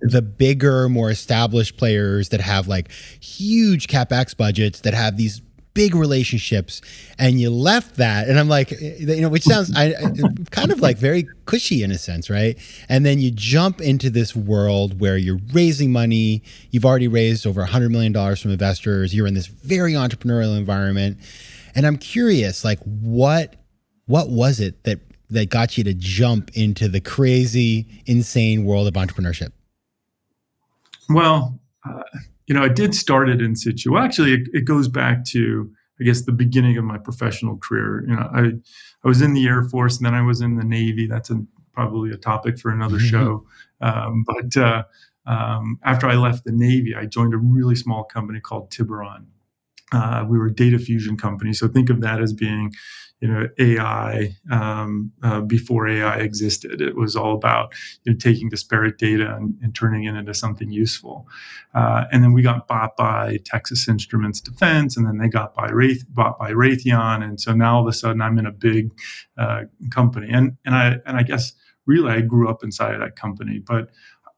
the 0.00 0.22
bigger, 0.22 0.88
more 0.88 1.10
established 1.10 1.76
players 1.76 2.28
that 2.28 2.40
have 2.40 2.68
like 2.68 2.92
huge 3.20 3.88
capex 3.88 4.36
budgets 4.36 4.80
that 4.80 4.94
have 4.94 5.16
these 5.16 5.42
big 5.74 5.94
relationships 5.94 6.80
and 7.20 7.40
you 7.40 7.50
left 7.50 7.96
that 7.98 8.26
and 8.26 8.36
i'm 8.36 8.48
like 8.48 8.72
eh, 8.72 8.96
you 8.98 9.20
know 9.20 9.28
which 9.28 9.44
sounds 9.44 9.72
I, 9.76 9.92
kind 10.50 10.72
of 10.72 10.80
like 10.80 10.98
very 10.98 11.28
cushy 11.46 11.84
in 11.84 11.92
a 11.92 11.98
sense 11.98 12.28
right 12.28 12.58
and 12.88 13.06
then 13.06 13.20
you 13.20 13.30
jump 13.30 13.80
into 13.80 14.10
this 14.10 14.34
world 14.34 14.98
where 14.98 15.16
you're 15.16 15.38
raising 15.52 15.92
money 15.92 16.42
you've 16.72 16.84
already 16.84 17.06
raised 17.06 17.46
over 17.46 17.60
100 17.60 17.92
million 17.92 18.10
dollars 18.10 18.42
from 18.42 18.50
investors 18.50 19.14
you're 19.14 19.28
in 19.28 19.34
this 19.34 19.46
very 19.46 19.92
entrepreneurial 19.92 20.58
environment 20.58 21.16
and 21.74 21.86
I'm 21.86 21.96
curious, 21.96 22.64
like 22.64 22.80
what 22.82 23.56
what 24.06 24.30
was 24.30 24.60
it 24.60 24.84
that 24.84 25.00
that 25.30 25.50
got 25.50 25.76
you 25.76 25.84
to 25.84 25.94
jump 25.94 26.50
into 26.54 26.88
the 26.88 27.00
crazy, 27.00 28.02
insane 28.06 28.64
world 28.64 28.88
of 28.88 28.94
entrepreneurship? 28.94 29.52
Well, 31.10 31.60
uh, 31.86 32.02
you 32.46 32.54
know, 32.54 32.62
I 32.62 32.68
did 32.68 32.94
start 32.94 33.28
it 33.28 33.40
Insitu. 33.40 33.90
Well, 33.90 34.02
actually, 34.02 34.32
it, 34.32 34.48
it, 34.52 34.64
goes 34.64 34.88
back 34.88 35.24
to 35.26 35.70
I 36.00 36.04
guess 36.04 36.22
the 36.22 36.32
beginning 36.32 36.78
of 36.78 36.84
my 36.84 36.98
professional 36.98 37.58
career. 37.58 38.04
You 38.08 38.16
know, 38.16 38.30
I 38.34 38.40
I 39.04 39.08
was 39.08 39.20
in 39.20 39.34
the 39.34 39.46
Air 39.46 39.64
Force, 39.64 39.98
and 39.98 40.06
then 40.06 40.14
I 40.14 40.22
was 40.22 40.40
in 40.40 40.56
the 40.56 40.64
Navy. 40.64 41.06
That's 41.06 41.30
a, 41.30 41.44
probably 41.72 42.10
a 42.10 42.16
topic 42.16 42.58
for 42.58 42.70
another 42.70 42.96
mm-hmm. 42.96 43.06
show. 43.06 43.46
Um, 43.80 44.24
but 44.26 44.56
uh, 44.56 44.84
um, 45.26 45.78
after 45.84 46.06
I 46.08 46.14
left 46.14 46.44
the 46.44 46.52
Navy, 46.52 46.94
I 46.94 47.06
joined 47.06 47.34
a 47.34 47.38
really 47.38 47.76
small 47.76 48.04
company 48.04 48.40
called 48.40 48.70
Tiburon. 48.70 49.26
Uh, 49.92 50.24
we 50.28 50.38
were 50.38 50.46
a 50.46 50.54
data 50.54 50.78
fusion 50.78 51.16
company, 51.16 51.52
so 51.52 51.68
think 51.68 51.90
of 51.90 52.00
that 52.00 52.20
as 52.20 52.32
being, 52.32 52.72
you 53.20 53.28
know, 53.28 53.48
AI 53.58 54.36
um, 54.50 55.12
uh, 55.22 55.40
before 55.40 55.88
AI 55.88 56.16
existed. 56.18 56.80
It 56.80 56.94
was 56.94 57.16
all 57.16 57.34
about 57.34 57.72
you 58.04 58.12
know, 58.12 58.18
taking 58.18 58.48
disparate 58.48 58.98
data 58.98 59.34
and, 59.34 59.54
and, 59.62 59.74
turning 59.74 60.04
it 60.04 60.14
into 60.14 60.34
something 60.34 60.70
useful. 60.70 61.26
Uh, 61.74 62.04
and 62.12 62.22
then 62.22 62.32
we 62.32 62.42
got 62.42 62.68
bought 62.68 62.96
by 62.96 63.38
Texas 63.44 63.88
Instruments 63.88 64.40
Defense, 64.40 64.96
and 64.96 65.06
then 65.06 65.18
they 65.18 65.28
got 65.28 65.54
by 65.54 65.68
Wraith, 65.70 66.04
bought 66.10 66.38
by 66.38 66.52
Raytheon, 66.52 67.24
and 67.24 67.40
so 67.40 67.54
now 67.54 67.76
all 67.76 67.82
of 67.82 67.88
a 67.88 67.92
sudden 67.92 68.20
I'm 68.20 68.38
in 68.38 68.46
a 68.46 68.52
big 68.52 68.90
uh, 69.38 69.62
company. 69.90 70.28
And 70.30 70.56
and 70.64 70.74
I 70.74 70.96
and 71.06 71.16
I 71.16 71.22
guess 71.22 71.54
really 71.86 72.12
I 72.12 72.20
grew 72.20 72.48
up 72.48 72.62
inside 72.62 72.94
of 72.94 73.00
that 73.00 73.16
company, 73.16 73.58
but 73.58 73.88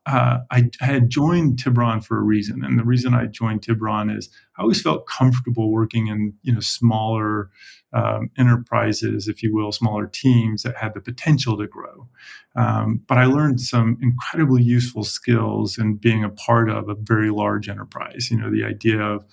uh, 0.07 0.39
I, 0.51 0.71
I, 0.81 0.85
had 0.85 1.11
joined 1.11 1.59
Tiburon 1.59 2.01
for 2.01 2.19
a 2.19 2.23
reason. 2.23 2.65
And 2.65 2.79
the 2.79 2.85
reason 2.85 3.13
I 3.13 3.27
joined 3.27 3.63
Tiburon 3.63 4.09
is 4.09 4.31
I 4.61 4.63
always 4.63 4.83
felt 4.83 5.07
comfortable 5.07 5.73
working 5.73 6.09
in 6.09 6.35
you 6.43 6.53
know 6.53 6.61
smaller 6.61 7.51
um, 7.95 8.31
enterprises, 8.39 9.27
if 9.27 9.43
you 9.43 9.55
will, 9.55 9.73
smaller 9.73 10.07
teams 10.07 10.63
that 10.63 10.77
had 10.77 10.93
the 10.93 11.01
potential 11.01 11.57
to 11.57 11.67
grow. 11.67 12.09
Um, 12.57 13.03
but 13.09 13.17
I 13.17 13.25
learned 13.25 13.61
some 13.61 13.97
incredibly 14.03 14.63
useful 14.63 15.05
skills 15.05 15.79
in 15.79 15.97
being 15.97 16.23
a 16.23 16.29
part 16.29 16.69
of 16.69 16.89
a 16.89 16.95
very 16.95 17.31
large 17.31 17.69
enterprise. 17.69 18.29
You 18.31 18.39
know, 18.39 18.51
the 18.51 18.65
idea 18.65 19.01
of 19.01 19.25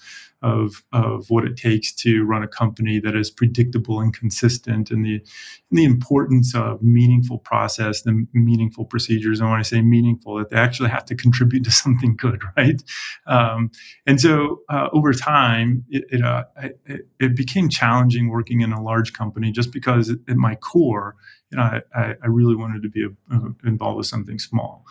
of 0.43 0.83
of 0.93 1.29
what 1.29 1.45
it 1.45 1.57
takes 1.57 1.91
to 1.91 2.23
run 2.23 2.43
a 2.43 2.47
company 2.47 2.99
that 2.99 3.15
is 3.15 3.31
predictable 3.31 3.99
and 3.99 4.13
consistent, 4.13 4.91
and 4.91 5.03
the 5.03 5.15
and 5.15 5.79
the 5.79 5.83
importance 5.83 6.53
of 6.55 6.81
meaningful 6.81 7.39
process 7.39 8.05
and 8.05 8.27
meaningful 8.33 8.85
procedures. 8.85 9.39
And 9.39 9.49
when 9.49 9.59
I 9.59 9.63
say 9.63 9.81
meaningful, 9.81 10.37
that 10.37 10.49
they 10.49 10.57
actually 10.57 10.89
have 10.89 11.05
to 11.05 11.15
contribute 11.15 11.63
to 11.63 11.71
something 11.71 12.15
good, 12.15 12.41
right? 12.57 12.81
Um, 13.25 13.71
and 14.05 14.21
so 14.21 14.61
uh, 14.69 14.89
over 14.93 15.09
time, 15.17 15.83
it 15.89 16.05
it, 16.09 16.23
uh, 16.23 16.45
it, 16.85 17.07
it 17.19 17.35
became 17.35 17.69
challenging 17.69 18.29
working 18.29 18.61
in 18.61 18.71
a 18.71 18.81
large 18.81 19.13
company 19.13 19.51
just 19.51 19.71
because 19.71 20.09
at 20.09 20.37
my 20.37 20.55
core 20.55 21.15
you 21.51 21.57
know, 21.57 21.81
I, 21.95 22.15
I 22.21 22.27
really 22.27 22.55
wanted 22.55 22.83
to 22.83 22.89
be 22.89 23.05
a, 23.05 23.35
uh, 23.35 23.49
involved 23.65 23.97
with 23.97 24.07
something 24.07 24.39
small. 24.39 24.85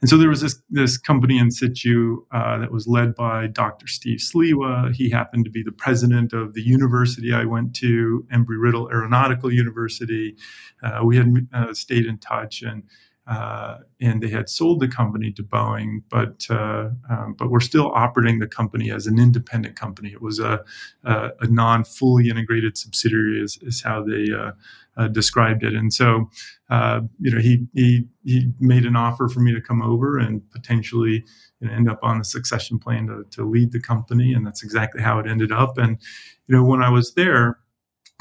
And 0.00 0.10
so 0.10 0.16
there 0.16 0.28
was 0.28 0.40
this, 0.40 0.60
this 0.68 0.98
company 0.98 1.38
Insitu 1.38 2.16
uh, 2.32 2.58
that 2.58 2.72
was 2.72 2.88
led 2.88 3.14
by 3.14 3.46
Dr. 3.46 3.86
Steve 3.86 4.18
Sliwa. 4.18 4.92
He 4.92 5.08
happened 5.10 5.44
to 5.44 5.50
be 5.50 5.62
the 5.62 5.72
president 5.72 6.32
of 6.32 6.54
the 6.54 6.62
university 6.62 7.32
I 7.32 7.44
went 7.44 7.74
to, 7.76 8.26
Embry 8.32 8.60
Riddle 8.60 8.90
Aeronautical 8.90 9.52
University. 9.52 10.36
Uh, 10.82 11.00
we 11.04 11.16
had 11.16 11.48
uh, 11.54 11.72
stayed 11.72 12.06
in 12.06 12.18
touch 12.18 12.62
and 12.62 12.82
uh, 13.26 13.78
and 14.00 14.20
they 14.20 14.28
had 14.28 14.48
sold 14.48 14.80
the 14.80 14.88
company 14.88 15.30
to 15.30 15.44
Boeing, 15.44 16.02
but 16.10 16.44
uh, 16.50 16.88
um, 17.08 17.34
but 17.38 17.50
we're 17.50 17.60
still 17.60 17.92
operating 17.94 18.40
the 18.40 18.48
company 18.48 18.90
as 18.90 19.06
an 19.06 19.18
independent 19.18 19.76
company. 19.76 20.10
It 20.10 20.20
was 20.20 20.40
a, 20.40 20.64
a, 21.04 21.30
a 21.40 21.46
non 21.46 21.84
fully 21.84 22.28
integrated 22.28 22.76
subsidiary, 22.76 23.40
is, 23.40 23.58
is 23.62 23.80
how 23.82 24.02
they 24.02 24.26
uh, 24.32 24.52
uh 24.96 25.06
described 25.06 25.62
it. 25.62 25.74
And 25.74 25.94
so, 25.94 26.28
uh, 26.68 27.02
you 27.20 27.30
know, 27.30 27.40
he 27.40 27.64
he 27.74 28.08
he 28.24 28.50
made 28.58 28.84
an 28.84 28.96
offer 28.96 29.28
for 29.28 29.38
me 29.38 29.52
to 29.54 29.60
come 29.60 29.82
over 29.82 30.18
and 30.18 30.42
potentially 30.50 31.24
you 31.60 31.68
know, 31.68 31.72
end 31.72 31.88
up 31.88 32.00
on 32.02 32.18
the 32.18 32.24
succession 32.24 32.80
plan 32.80 33.06
to, 33.06 33.24
to 33.30 33.48
lead 33.48 33.70
the 33.70 33.80
company, 33.80 34.34
and 34.34 34.44
that's 34.44 34.64
exactly 34.64 35.00
how 35.00 35.20
it 35.20 35.28
ended 35.28 35.52
up. 35.52 35.78
And 35.78 35.96
you 36.48 36.56
know, 36.56 36.64
when 36.64 36.82
I 36.82 36.90
was 36.90 37.14
there 37.14 37.60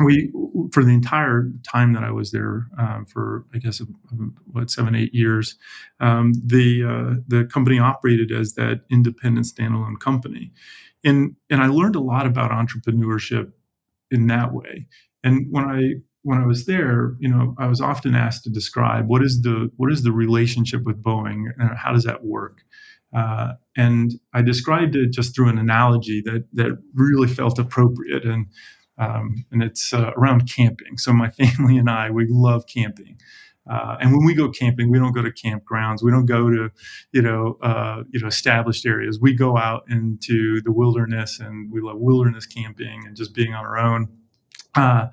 we 0.05 0.31
for 0.72 0.84
the 0.84 0.91
entire 0.91 1.50
time 1.63 1.93
that 1.93 2.03
I 2.03 2.12
was 2.12 2.31
there 2.31 2.67
um, 2.77 3.05
for 3.05 3.46
I 3.53 3.58
guess 3.58 3.81
what 4.51 4.70
seven 4.70 4.96
eight 4.96 5.13
years, 5.13 5.55
um, 6.00 6.34
the 6.46 6.84
uh, 6.84 7.22
the 7.27 7.46
company 7.46 7.79
operated 7.79 8.31
as 8.31 8.53
that 8.53 8.81
independent 8.89 9.46
standalone 9.46 10.00
company, 10.00 10.51
and 11.03 11.36
and 11.50 11.62
I 11.62 11.67
learned 11.67 11.96
a 11.96 12.01
lot 12.01 12.25
about 12.25 12.51
entrepreneurship 12.51 13.51
in 14.12 14.27
that 14.27 14.53
way. 14.53 14.88
And 15.24 15.48
when 15.50 15.65
I 15.65 15.93
when 16.24 16.39
I 16.39 16.46
was 16.46 16.65
there, 16.65 17.15
you 17.20 17.29
know, 17.29 17.55
I 17.58 17.67
was 17.67 17.81
often 17.81 18.15
asked 18.15 18.43
to 18.43 18.50
describe 18.50 19.08
what 19.08 19.24
is 19.24 19.41
the 19.41 19.72
what 19.77 19.91
is 19.91 20.03
the 20.03 20.12
relationship 20.12 20.84
with 20.84 21.01
Boeing 21.01 21.46
and 21.58 21.77
how 21.77 21.91
does 21.91 22.03
that 22.03 22.24
work. 22.24 22.60
Uh, 23.15 23.53
and 23.75 24.13
I 24.34 24.41
described 24.41 24.96
it 24.96 25.12
just 25.12 25.36
through 25.36 25.50
an 25.50 25.58
analogy 25.58 26.22
that 26.25 26.46
that 26.53 26.77
really 26.93 27.27
felt 27.27 27.60
appropriate 27.60 28.25
and 28.25 28.46
um, 28.98 29.45
and 29.51 29.63
it's 29.63 29.93
uh, 29.93 30.12
around 30.17 30.50
camping. 30.50 30.98
So 30.98 31.13
my 31.13 31.29
family 31.41 31.77
and 31.77 31.89
I, 31.89 32.10
we 32.10 32.27
love 32.27 32.65
camping. 32.67 33.17
Uh, 33.69 33.95
and 34.01 34.12
when 34.12 34.25
we 34.25 34.33
go 34.33 34.50
camping, 34.50 34.89
we 34.89 34.98
don't 34.98 35.13
go 35.13 35.21
to 35.21 35.31
campgrounds. 35.31 36.01
We 36.01 36.12
don't 36.12 36.25
go 36.25 36.50
to, 36.50 36.71
you 37.12 37.21
know, 37.21 37.57
uh, 37.62 38.03
you 38.10 38.19
know, 38.19 38.27
established 38.27 38.86
areas. 38.86 39.19
We 39.21 39.36
go 39.36 39.55
out 39.55 39.83
into 39.88 40.62
the 40.62 40.71
wilderness, 40.71 41.39
and 41.39 41.71
we 41.71 41.79
love 41.79 41.98
wilderness 42.00 42.45
camping 42.45 43.03
and 43.05 43.15
just 43.15 43.36
being 43.36 43.53
on 43.53 43.63
our 43.63 43.77
own, 43.77 44.10
uh, 44.75 45.07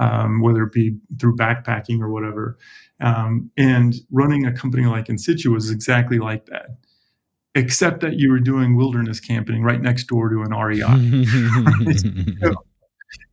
um, 0.00 0.42
whether 0.42 0.64
it 0.64 0.72
be 0.72 0.96
through 1.20 1.36
backpacking 1.36 2.00
or 2.00 2.10
whatever. 2.10 2.58
Um, 3.00 3.50
and 3.56 3.94
running 4.10 4.46
a 4.46 4.52
company 4.52 4.86
like 4.86 5.06
Insitu 5.06 5.46
was 5.46 5.70
exactly 5.70 6.18
like 6.18 6.46
that 6.46 6.70
except 7.54 8.00
that 8.00 8.18
you 8.18 8.30
were 8.30 8.40
doing 8.40 8.76
wilderness 8.76 9.20
camping 9.20 9.62
right 9.62 9.82
next 9.82 10.04
door 10.04 10.30
to 10.30 10.40
an 10.42 10.52
REI. 10.52 10.80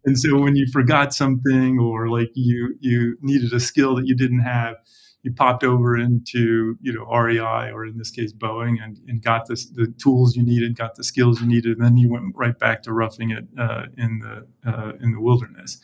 and 0.06 0.18
so 0.18 0.40
when 0.40 0.56
you 0.56 0.68
forgot 0.72 1.14
something 1.14 1.80
or 1.80 2.10
like 2.10 2.32
you 2.34 2.76
you 2.80 3.18
needed 3.22 3.54
a 3.54 3.60
skill 3.60 3.96
that 3.96 4.08
you 4.08 4.16
didn't 4.16 4.40
have 4.40 4.78
you 5.24 5.34
popped 5.34 5.64
over 5.64 5.98
into 5.98 6.78
you 6.82 6.94
know 6.94 7.04
REI 7.06 7.72
or 7.72 7.86
in 7.86 7.98
this 7.98 8.12
case 8.12 8.32
Boeing 8.32 8.82
and, 8.82 8.98
and 9.08 9.22
got 9.22 9.48
the, 9.48 9.56
the 9.74 9.94
tools 9.98 10.36
you 10.36 10.44
needed, 10.44 10.78
got 10.78 10.96
the 10.96 11.04
skills 11.04 11.42
you 11.42 11.48
needed, 11.48 11.78
and 11.78 11.86
then 11.86 11.98
you 11.98 12.10
went 12.10 12.36
right 12.36 12.58
back 12.58 12.84
to 12.84 12.94
roughing 12.94 13.32
it 13.32 13.46
uh, 13.58 13.86
in 13.98 14.20
the 14.20 14.48
uh, 14.70 14.94
in 15.02 15.12
the 15.12 15.20
wilderness. 15.20 15.80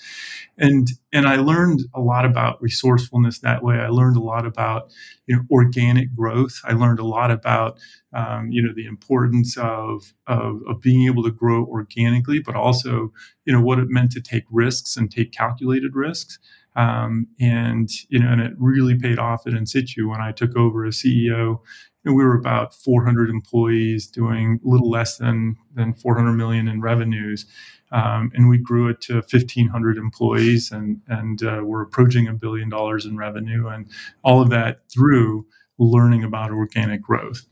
And 0.58 0.88
and 1.12 1.28
I 1.28 1.36
learned 1.36 1.82
a 1.94 2.00
lot 2.00 2.26
about 2.26 2.62
resourcefulness 2.62 3.40
that 3.40 3.62
way. 3.62 3.76
I 3.76 3.90
learned 3.90 4.16
a 4.16 4.22
lot 4.22 4.46
about 4.46 4.92
you 5.28 5.36
know 5.36 5.42
organic 5.52 6.16
growth. 6.16 6.62
I 6.64 6.74
learned 6.74 7.00
a 7.00 7.06
lot 7.06 7.30
about 7.30 7.78
um, 8.16 8.50
you 8.52 8.64
know 8.64 8.74
the 8.74 8.88
importance 8.88 9.58
of, 9.58 10.14
of 10.28 10.62
of 10.68 10.82
being 10.82 11.06
able 11.06 11.24
to 11.24 11.32
grow 11.32 11.66
organically, 11.66 12.40
but 12.40 12.56
also 12.56 13.12
you 13.46 13.54
know 13.54 13.62
what 13.62 13.78
it 13.80 13.90
meant 13.90 14.12
to 14.12 14.22
take 14.22 14.46
risks 14.50 14.96
and 14.96 15.12
take 15.12 15.32
calculated 15.32 15.96
risks. 15.96 16.40
Um, 16.78 17.28
and 17.40 17.90
you 18.10 18.20
know, 18.20 18.32
and 18.32 18.42
it 18.42 18.54
really 18.58 18.98
paid 18.98 19.20
off 19.20 19.46
at 19.46 19.54
Insitu 19.54 20.10
when 20.10 20.22
I 20.22 20.32
took 20.32 20.56
over 20.56 20.86
as 20.86 20.96
CEO. 20.96 21.60
And 22.06 22.16
we 22.16 22.24
were 22.24 22.38
about 22.38 22.74
400 22.74 23.30
employees 23.30 24.08
doing 24.08 24.60
a 24.64 24.70
little 24.70 24.90
less 24.90 25.18
than 25.18 25.58
than 25.74 25.94
400 25.94 26.34
million 26.34 26.68
in 26.68 26.80
revenues, 26.80 27.46
um, 27.92 28.32
and 28.34 28.48
we 28.48 28.58
grew 28.58 28.88
it 28.90 29.02
to 29.02 29.16
1,500 29.16 29.98
employees, 29.98 30.72
and 30.72 31.02
and 31.08 31.44
uh, 31.44 31.62
we're 31.64 31.82
approaching 31.82 32.28
a 32.28 32.34
billion 32.34 32.70
dollars 32.70 33.06
in 33.06 33.18
revenue, 33.18 33.68
and 33.68 33.88
all 34.24 34.42
of 34.42 34.50
that 34.52 34.82
through 34.90 35.48
learning 35.78 36.24
about 36.24 36.52
organic 36.52 37.02
growth. 37.02 37.46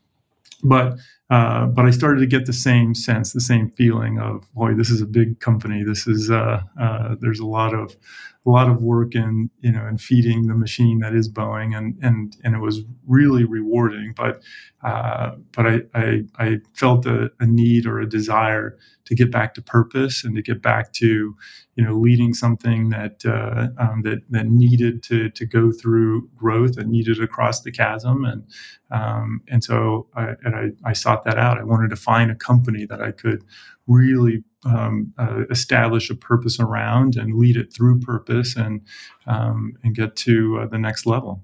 But 0.63 0.97
uh, 1.33 1.65
but 1.65 1.83
I 1.83 1.89
started 1.89 2.19
to 2.19 2.27
get 2.27 2.45
the 2.45 2.53
same 2.53 2.93
sense, 2.93 3.33
the 3.33 3.41
same 3.41 3.71
feeling 3.71 4.19
of, 4.19 4.45
boy, 4.53 4.75
this 4.75 4.91
is 4.91 5.01
a 5.01 5.07
big 5.07 5.39
company. 5.39 5.83
This 5.83 6.05
is 6.05 6.29
uh, 6.29 6.61
uh, 6.79 7.15
there's 7.21 7.39
a 7.39 7.47
lot 7.47 7.73
of 7.73 7.97
a 8.45 8.49
lot 8.49 8.69
of 8.69 8.83
work 8.83 9.15
in 9.15 9.49
you 9.61 9.71
know 9.71 9.87
in 9.87 9.97
feeding 9.97 10.47
the 10.47 10.53
machine 10.53 10.99
that 10.99 11.15
is 11.15 11.31
Boeing, 11.31 11.75
and 11.75 11.97
and 12.03 12.35
and 12.43 12.53
it 12.53 12.59
was 12.59 12.81
really 13.07 13.45
rewarding. 13.45 14.13
But 14.15 14.43
uh, 14.83 15.31
but 15.53 15.65
I, 15.65 15.79
I, 15.95 16.23
I 16.37 16.57
felt 16.73 17.05
a, 17.05 17.31
a, 17.39 17.45
need 17.45 17.85
or 17.85 17.99
a 18.01 18.09
desire 18.09 18.77
to 19.05 19.15
get 19.15 19.31
back 19.31 19.53
to 19.53 19.61
purpose 19.61 20.25
and 20.25 20.35
to 20.35 20.41
get 20.41 20.61
back 20.61 20.91
to 20.93 21.35
you 21.75 21.83
know 21.83 21.93
leading 21.93 22.33
something 22.33 22.89
that 22.89 23.25
uh, 23.25 23.69
um, 23.81 24.01
that 24.03 24.19
that 24.29 24.47
needed 24.47 25.01
to 25.03 25.29
to 25.29 25.45
go 25.45 25.71
through 25.71 26.29
growth 26.35 26.77
and 26.77 26.91
needed 26.91 27.17
to 27.17 27.27
cross 27.27 27.61
the 27.61 27.71
chasm 27.71 28.25
and 28.25 28.43
um, 28.91 29.41
and 29.47 29.63
so 29.63 30.07
I, 30.15 30.35
and 30.43 30.55
I, 30.55 30.89
I 30.89 30.93
sought 30.93 31.22
that 31.25 31.37
out. 31.37 31.57
I 31.57 31.63
wanted 31.63 31.89
to 31.89 31.95
find 31.95 32.31
a 32.31 32.35
company 32.35 32.85
that 32.85 33.01
I 33.01 33.11
could 33.11 33.43
really 33.87 34.43
um, 34.65 35.13
uh, 35.17 35.43
establish 35.49 36.09
a 36.09 36.15
purpose 36.15 36.59
around 36.59 37.15
and 37.15 37.35
lead 37.35 37.57
it 37.57 37.73
through 37.73 37.99
purpose 37.99 38.55
and 38.55 38.81
um, 39.27 39.77
and 39.83 39.95
get 39.95 40.15
to 40.17 40.59
uh, 40.59 40.67
the 40.67 40.77
next 40.77 41.05
level. 41.05 41.43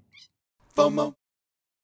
FOMO. 0.76 1.14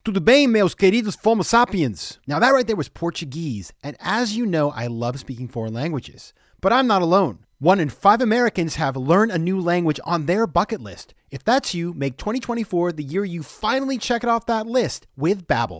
Tudo 0.05 0.23
bem, 0.23 0.51
meus 0.51 0.75
queridos 0.75 1.17
Fomo 1.17 1.43
sapiens? 1.43 2.19
Now 2.27 2.37
that 2.39 2.51
right 2.51 2.67
there 2.67 2.75
was 2.75 2.89
Portuguese, 2.89 3.73
and 3.83 3.97
as 3.99 4.37
you 4.37 4.45
know, 4.45 4.69
I 4.69 4.85
love 4.85 5.19
speaking 5.19 5.47
foreign 5.47 5.73
languages. 5.73 6.31
But 6.61 6.71
I'm 6.71 6.87
not 6.87 7.01
alone. 7.01 7.39
One 7.59 7.79
in 7.79 7.89
five 7.89 8.21
Americans 8.21 8.75
have 8.75 8.95
learned 8.95 9.31
a 9.31 9.39
new 9.39 9.59
language 9.59 9.99
on 10.03 10.25
their 10.25 10.45
bucket 10.45 10.81
list. 10.81 11.13
If 11.31 11.43
that's 11.43 11.73
you, 11.73 11.93
make 11.93 12.17
2024 12.17 12.91
the 12.91 13.03
year 13.03 13.25
you 13.25 13.43
finally 13.43 13.97
check 13.97 14.23
it 14.23 14.29
off 14.29 14.45
that 14.45 14.67
list 14.67 15.07
with 15.17 15.47
Babbel, 15.47 15.79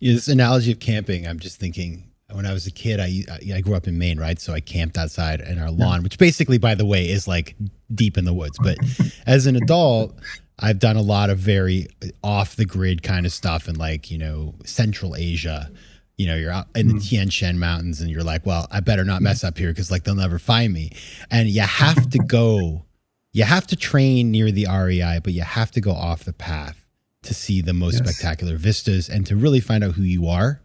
Yeah, 0.00 0.14
this 0.14 0.28
analogy 0.28 0.72
of 0.72 0.80
camping, 0.80 1.26
I'm 1.26 1.38
just 1.38 1.58
thinking 1.58 2.06
when 2.32 2.46
I 2.46 2.52
was 2.52 2.66
a 2.66 2.70
kid, 2.70 3.00
I 3.00 3.22
I 3.54 3.60
grew 3.60 3.74
up 3.74 3.86
in 3.86 3.98
Maine, 3.98 4.18
right? 4.18 4.38
So 4.40 4.52
I 4.52 4.60
camped 4.60 4.98
outside 4.98 5.40
in 5.40 5.58
our 5.58 5.70
lawn, 5.70 6.02
which 6.02 6.18
basically, 6.18 6.58
by 6.58 6.74
the 6.74 6.84
way, 6.84 7.08
is 7.08 7.28
like 7.28 7.54
deep 7.94 8.18
in 8.18 8.24
the 8.24 8.34
woods. 8.34 8.58
But 8.62 8.78
as 9.26 9.46
an 9.46 9.56
adult, 9.56 10.18
I've 10.58 10.78
done 10.78 10.96
a 10.96 11.02
lot 11.02 11.30
of 11.30 11.38
very 11.38 11.86
off 12.24 12.56
the 12.56 12.64
grid 12.64 13.02
kind 13.02 13.26
of 13.26 13.32
stuff 13.32 13.68
in 13.68 13.76
like 13.76 14.10
you 14.10 14.18
know 14.18 14.54
Central 14.64 15.14
Asia. 15.14 15.70
You 16.16 16.26
know, 16.26 16.34
you're 16.34 16.50
out 16.50 16.66
in 16.74 16.88
the 16.88 16.94
mm. 16.94 17.06
Tian 17.08 17.28
Shan 17.28 17.58
Mountains, 17.58 18.00
and 18.00 18.10
you're 18.10 18.24
like, 18.24 18.46
well, 18.46 18.66
I 18.70 18.80
better 18.80 19.04
not 19.04 19.20
mess 19.20 19.44
up 19.44 19.58
here 19.58 19.68
because 19.68 19.90
like 19.90 20.04
they'll 20.04 20.14
never 20.14 20.38
find 20.38 20.72
me. 20.72 20.92
And 21.30 21.46
you 21.46 21.60
have 21.60 22.08
to 22.10 22.18
go, 22.18 22.86
you 23.32 23.44
have 23.44 23.66
to 23.66 23.76
train 23.76 24.30
near 24.30 24.50
the 24.50 24.66
REI, 24.66 25.20
but 25.22 25.34
you 25.34 25.42
have 25.42 25.70
to 25.72 25.80
go 25.82 25.92
off 25.92 26.24
the 26.24 26.32
path 26.32 26.85
to 27.26 27.34
see 27.34 27.60
the 27.60 27.72
most 27.72 28.00
yes. 28.00 28.08
spectacular 28.08 28.56
vistas 28.56 29.08
and 29.08 29.26
to 29.26 29.36
really 29.36 29.60
find 29.60 29.84
out 29.84 29.94
who 29.94 30.02
you 30.02 30.26
are 30.28 30.60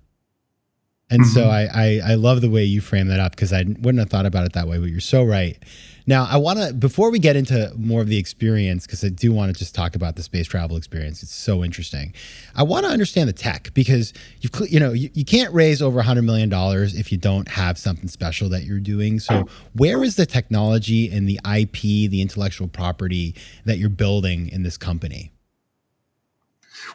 and 1.11 1.23
mm-hmm. 1.23 1.33
so 1.33 1.49
I, 1.49 1.67
I, 1.73 2.11
I 2.11 2.15
love 2.15 2.39
the 2.39 2.49
way 2.49 2.63
you 2.63 2.79
frame 2.79 3.09
that 3.09 3.19
up 3.19 3.33
because 3.33 3.51
I 3.51 3.63
wouldn't 3.63 3.99
have 3.99 4.09
thought 4.09 4.25
about 4.25 4.45
it 4.45 4.53
that 4.53 4.67
way, 4.67 4.77
but 4.77 4.85
you're 4.85 5.01
so 5.01 5.25
right. 5.25 5.61
Now 6.07 6.25
I 6.27 6.37
want 6.37 6.57
to 6.57 6.73
before 6.73 7.11
we 7.11 7.19
get 7.19 7.35
into 7.35 7.71
more 7.75 8.01
of 8.01 8.07
the 8.07 8.17
experience 8.17 8.87
because 8.87 9.03
I 9.03 9.09
do 9.09 9.31
want 9.31 9.53
to 9.53 9.59
just 9.59 9.75
talk 9.75 9.95
about 9.95 10.15
the 10.15 10.23
space 10.23 10.47
travel 10.47 10.77
experience. 10.77 11.21
It's 11.21 11.35
so 11.35 11.63
interesting. 11.63 12.13
I 12.55 12.63
want 12.63 12.85
to 12.85 12.91
understand 12.91 13.29
the 13.29 13.33
tech 13.33 13.71
because 13.73 14.13
you 14.39 14.49
you 14.67 14.79
know 14.79 14.93
you, 14.93 15.11
you 15.13 15.25
can't 15.25 15.53
raise 15.53 15.81
over 15.81 15.97
100 15.97 16.23
million 16.23 16.49
dollars 16.49 16.95
if 16.95 17.11
you 17.11 17.17
don't 17.17 17.47
have 17.49 17.77
something 17.77 18.07
special 18.07 18.49
that 18.49 18.63
you're 18.63 18.79
doing. 18.79 19.19
So 19.19 19.47
where 19.73 20.03
is 20.03 20.15
the 20.15 20.25
technology 20.25 21.11
and 21.11 21.29
the 21.29 21.39
IP, 21.45 22.09
the 22.09 22.21
intellectual 22.21 22.67
property 22.67 23.35
that 23.65 23.77
you're 23.77 23.89
building 23.89 24.47
in 24.47 24.63
this 24.63 24.77
company? 24.77 25.31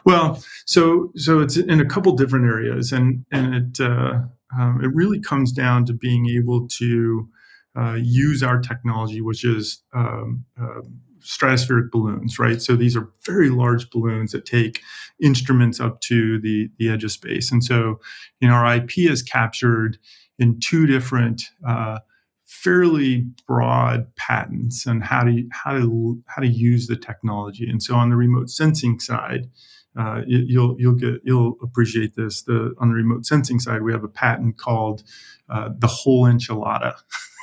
Well, 0.05 0.43
so 0.65 1.11
so 1.15 1.39
it's 1.39 1.57
in 1.57 1.79
a 1.79 1.85
couple 1.85 2.13
different 2.15 2.45
areas, 2.45 2.91
and 2.91 3.25
and 3.31 3.55
it 3.55 3.79
uh, 3.79 4.21
um, 4.57 4.81
it 4.83 4.93
really 4.93 5.19
comes 5.19 5.51
down 5.51 5.85
to 5.85 5.93
being 5.93 6.29
able 6.29 6.67
to 6.79 7.29
uh, 7.77 7.97
use 8.01 8.41
our 8.43 8.59
technology, 8.59 9.21
which 9.21 9.43
is 9.43 9.83
um, 9.93 10.45
uh, 10.59 10.81
stratospheric 11.19 11.91
balloons, 11.91 12.39
right? 12.39 12.61
So 12.61 12.75
these 12.75 12.95
are 12.95 13.09
very 13.25 13.49
large 13.49 13.89
balloons 13.89 14.31
that 14.31 14.45
take 14.45 14.81
instruments 15.21 15.79
up 15.79 16.01
to 16.01 16.39
the 16.39 16.69
the 16.77 16.89
edge 16.89 17.03
of 17.03 17.11
space, 17.11 17.51
and 17.51 17.63
so 17.63 17.99
you 18.39 18.47
know 18.47 18.53
our 18.55 18.75
IP 18.77 18.99
is 18.99 19.21
captured 19.21 19.97
in 20.39 20.59
two 20.59 20.85
different 20.85 21.43
uh, 21.67 21.99
fairly 22.45 23.27
broad 23.47 24.07
patents 24.15 24.87
on 24.87 25.01
how 25.01 25.23
to 25.23 25.43
how 25.51 25.73
to 25.73 26.21
how 26.27 26.41
to 26.41 26.47
use 26.47 26.87
the 26.87 26.95
technology. 26.95 27.69
And 27.69 27.83
so 27.83 27.95
on 27.95 28.09
the 28.09 28.15
remote 28.15 28.49
sensing 28.49 28.99
side, 28.99 29.49
uh, 29.97 30.21
you'll 30.27 30.75
you'll 30.79 30.93
get 30.93 31.21
you'll 31.23 31.57
appreciate 31.61 32.15
this. 32.15 32.43
The 32.43 32.73
on 32.77 32.89
the 32.89 32.95
remote 32.95 33.25
sensing 33.25 33.59
side, 33.59 33.81
we 33.81 33.91
have 33.91 34.03
a 34.03 34.09
patent 34.09 34.57
called 34.57 35.03
uh, 35.49 35.69
the 35.75 35.87
whole 35.87 36.25
enchilada, 36.25 36.95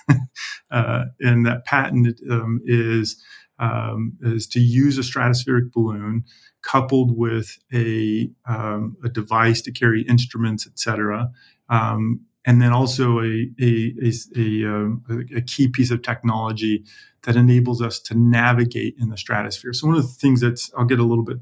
uh, 0.71 1.05
and 1.21 1.45
that 1.47 1.65
patent 1.65 2.21
um, 2.31 2.61
is 2.65 3.21
um, 3.59 4.17
is 4.23 4.47
to 4.49 4.61
use 4.61 4.99
a 4.99 5.01
stratospheric 5.01 5.73
balloon 5.73 6.25
coupled 6.63 7.17
with 7.17 7.59
a 7.73 8.31
um, 8.47 8.97
a 9.05 9.09
device 9.09 9.61
to 9.63 9.73
carry 9.73 10.03
instruments, 10.03 10.67
etc. 10.67 11.31
Um, 11.69 12.21
and 12.47 12.63
then 12.63 12.73
also 12.73 13.19
a 13.19 13.51
a, 13.61 13.95
a, 14.01 14.13
a, 14.37 14.65
um, 14.69 15.05
a, 15.35 15.41
key 15.41 15.67
piece 15.67 15.91
of 15.91 16.03
technology 16.03 16.85
that 17.23 17.35
enables 17.35 17.83
us 17.83 17.99
to 17.99 18.15
navigate 18.15 18.95
in 19.01 19.09
the 19.09 19.17
stratosphere. 19.17 19.73
So 19.73 19.89
one 19.89 19.97
of 19.97 20.03
the 20.03 20.09
things 20.09 20.41
that's 20.41 20.71
I'll 20.79 20.85
get 20.85 21.01
a 21.01 21.05
little 21.05 21.25
bit 21.25 21.39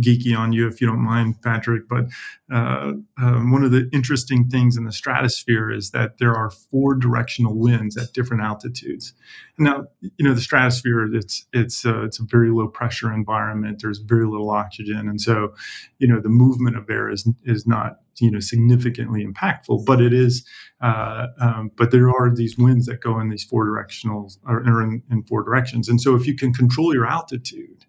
geeky 0.00 0.36
on 0.36 0.52
you 0.52 0.66
if 0.66 0.80
you 0.80 0.86
don't 0.86 1.00
mind, 1.04 1.40
Patrick. 1.42 1.88
But 1.88 2.06
uh, 2.52 2.92
um, 3.18 3.52
one 3.52 3.64
of 3.64 3.70
the 3.70 3.88
interesting 3.92 4.48
things 4.48 4.76
in 4.76 4.84
the 4.84 4.92
stratosphere 4.92 5.70
is 5.70 5.90
that 5.90 6.18
there 6.18 6.34
are 6.34 6.50
four 6.50 6.94
directional 6.94 7.56
winds 7.56 7.96
at 7.96 8.12
different 8.12 8.42
altitudes. 8.42 9.14
Now, 9.58 9.84
you 10.00 10.26
know, 10.26 10.34
the 10.34 10.40
stratosphere 10.40 11.14
it's 11.14 11.46
it's 11.52 11.84
uh, 11.84 12.04
it's 12.04 12.18
a 12.18 12.24
very 12.24 12.50
low 12.50 12.68
pressure 12.68 13.12
environment. 13.12 13.80
There's 13.82 13.98
very 13.98 14.26
little 14.26 14.50
oxygen, 14.50 15.08
and 15.08 15.20
so 15.20 15.54
you 15.98 16.08
know 16.08 16.20
the 16.20 16.28
movement 16.28 16.76
of 16.76 16.88
air 16.88 17.10
is 17.10 17.28
is 17.44 17.66
not 17.66 17.98
you 18.18 18.30
know 18.30 18.40
significantly 18.40 19.26
impactful 19.26 19.84
but 19.84 20.00
it 20.00 20.12
is 20.12 20.46
uh, 20.80 21.26
um, 21.40 21.70
but 21.76 21.90
there 21.90 22.08
are 22.08 22.34
these 22.34 22.56
winds 22.56 22.86
that 22.86 23.00
go 23.00 23.20
in 23.20 23.28
these 23.28 23.44
four 23.44 23.66
directionals 23.66 24.38
or, 24.46 24.58
or 24.66 24.82
in, 24.82 25.02
in, 25.10 25.22
four 25.24 25.42
directions 25.42 25.88
and 25.88 26.00
so 26.00 26.14
if 26.14 26.26
you 26.26 26.36
can 26.36 26.52
control 26.52 26.94
your 26.94 27.06
altitude 27.06 27.84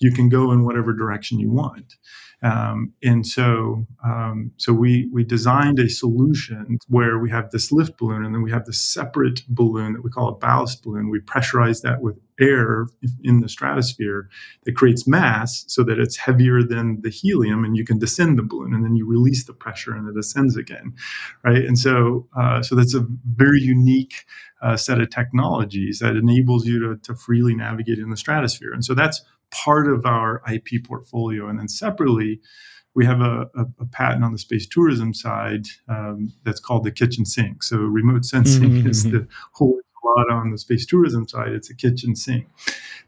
you 0.00 0.12
can 0.12 0.28
go 0.28 0.52
in 0.52 0.64
whatever 0.64 0.92
direction 0.92 1.38
you 1.38 1.50
want. 1.50 1.96
Um, 2.40 2.92
and 3.02 3.26
so, 3.26 3.84
um, 4.04 4.52
so 4.58 4.72
we 4.72 5.10
we 5.12 5.24
designed 5.24 5.80
a 5.80 5.88
solution 5.88 6.78
where 6.86 7.18
we 7.18 7.30
have 7.30 7.50
this 7.50 7.72
lift 7.72 7.98
balloon, 7.98 8.24
and 8.24 8.32
then 8.32 8.42
we 8.42 8.52
have 8.52 8.64
this 8.64 8.80
separate 8.80 9.42
balloon 9.48 9.94
that 9.94 10.04
we 10.04 10.10
call 10.10 10.28
a 10.28 10.38
ballast 10.38 10.84
balloon. 10.84 11.10
We 11.10 11.18
pressurize 11.18 11.82
that 11.82 12.00
with 12.00 12.16
air 12.40 12.86
in 13.24 13.40
the 13.40 13.48
stratosphere 13.48 14.28
that 14.64 14.76
creates 14.76 15.08
mass, 15.08 15.64
so 15.66 15.82
that 15.82 15.98
it's 15.98 16.16
heavier 16.16 16.62
than 16.62 17.00
the 17.02 17.10
helium, 17.10 17.64
and 17.64 17.76
you 17.76 17.84
can 17.84 17.98
descend 17.98 18.38
the 18.38 18.44
balloon, 18.44 18.72
and 18.72 18.84
then 18.84 18.94
you 18.94 19.04
release 19.04 19.44
the 19.44 19.52
pressure, 19.52 19.96
and 19.96 20.08
it 20.08 20.16
ascends 20.16 20.56
again, 20.56 20.94
right? 21.42 21.64
And 21.64 21.76
so, 21.76 22.28
uh, 22.36 22.62
so 22.62 22.76
that's 22.76 22.94
a 22.94 23.04
very 23.34 23.60
unique. 23.60 24.24
Uh, 24.60 24.76
set 24.76 25.00
of 25.00 25.08
technologies 25.08 26.00
that 26.00 26.16
enables 26.16 26.66
you 26.66 26.80
to, 26.80 26.96
to 26.96 27.14
freely 27.14 27.54
navigate 27.54 28.00
in 28.00 28.10
the 28.10 28.16
stratosphere. 28.16 28.72
And 28.72 28.84
so 28.84 28.92
that's 28.92 29.22
part 29.50 29.88
of 29.88 30.06
our 30.06 30.42
IP 30.52 30.84
portfolio. 30.84 31.48
And 31.48 31.58
then 31.58 31.68
separately, 31.68 32.40
we 32.94 33.06
have 33.06 33.20
a, 33.20 33.48
a, 33.54 33.66
a 33.80 33.86
patent 33.86 34.24
on 34.24 34.32
the 34.32 34.38
space 34.38 34.66
tourism 34.66 35.14
side 35.14 35.66
um, 35.88 36.32
that's 36.44 36.60
called 36.60 36.84
the 36.84 36.90
kitchen 36.90 37.24
sink. 37.24 37.62
So 37.62 37.76
remote 37.76 38.24
sensing 38.24 38.70
mm-hmm. 38.70 38.88
is 38.88 39.04
the 39.04 39.26
whole 39.52 39.78
lot 40.16 40.30
on 40.30 40.50
the 40.50 40.58
space 40.58 40.86
tourism 40.86 41.28
side. 41.28 41.52
It's 41.52 41.70
a 41.70 41.74
kitchen 41.74 42.16
sink. 42.16 42.48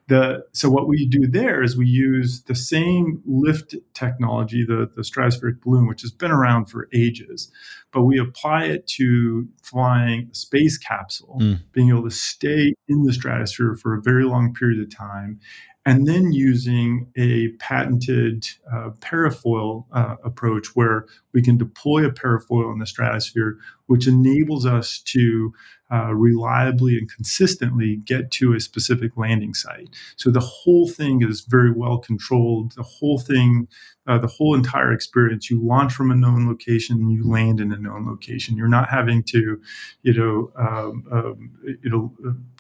The, 0.09 0.45
so 0.53 0.69
what 0.69 0.89
we 0.89 1.07
do 1.07 1.27
there 1.27 1.63
is 1.63 1.77
we 1.77 1.87
use 1.87 2.43
the 2.43 2.55
same 2.55 3.23
lift 3.25 3.77
technology, 3.95 4.65
the, 4.65 4.91
the 4.97 5.03
stratospheric 5.03 5.61
balloon, 5.61 5.87
which 5.87 6.03
has 6.03 6.11
been 6.11 6.33
around 6.33 6.67
for 6.67 6.89
ages, 6.93 7.51
but 7.93 8.03
we 8.03 8.19
apply 8.19 8.65
it 8.65 8.87
to 8.89 9.49
flying 9.63 10.29
a 10.33 10.35
space 10.35 10.79
capsule, 10.79 11.39
mm. 11.41 11.61
being 11.73 11.91
able 11.91 12.03
to 12.03 12.11
stay 12.11 12.75
in 12.89 13.05
the 13.05 13.13
stratosphere 13.13 13.77
for 13.77 13.95
a 13.95 14.03
very 14.03 14.25
long 14.25 14.53
period 14.53 14.81
of 14.81 14.95
time 14.95 15.41
and 15.87 16.07
then 16.07 16.33
using 16.33 17.07
a 17.17 17.49
patented 17.59 18.47
uh, 18.71 18.91
parafoil 19.01 19.87
uh, 19.93 20.17
approach 20.23 20.69
where 20.75 21.07
we 21.33 21.43
can 21.43 21.57
deploy 21.57 22.05
a 22.05 22.11
parafoil 22.11 22.73
in 22.73 22.79
the 22.79 22.87
stratosphere, 22.87 23.59
which 23.87 24.07
enables 24.07 24.67
us 24.67 25.01
to 25.07 25.53
uh, 25.93 26.15
reliably 26.15 26.97
and 26.97 27.11
consistently 27.13 27.97
get 28.05 28.31
to 28.31 28.53
a 28.55 28.61
specific 28.61 29.17
landing 29.17 29.55
site. 29.55 29.89
So 30.17 30.31
the 30.31 30.41
whole 30.41 30.89
thing 30.89 31.23
is 31.23 31.41
very 31.41 31.73
well 31.73 31.99
controlled. 31.99 32.73
The 32.77 32.83
whole 32.83 33.19
thing, 33.19 33.67
uh, 34.11 34.19
the 34.19 34.27
whole 34.27 34.57
entire 34.57 34.93
experience, 34.93 35.49
you 35.51 35.65
launch 35.65 35.93
from 35.93 36.11
a 36.11 36.17
known 36.17 36.49
location 36.49 37.11
you 37.11 37.23
land 37.29 37.61
in 37.61 37.73
a 37.73 37.79
known 37.79 38.09
location. 38.09 38.57
You're 38.57 38.67
not 38.67 38.89
having 38.91 39.23
to, 39.25 39.61
you 40.03 40.13
know, 40.13 40.53
um, 40.59 41.05
um, 41.13 41.51
you 41.85 41.89
know, 41.89 42.13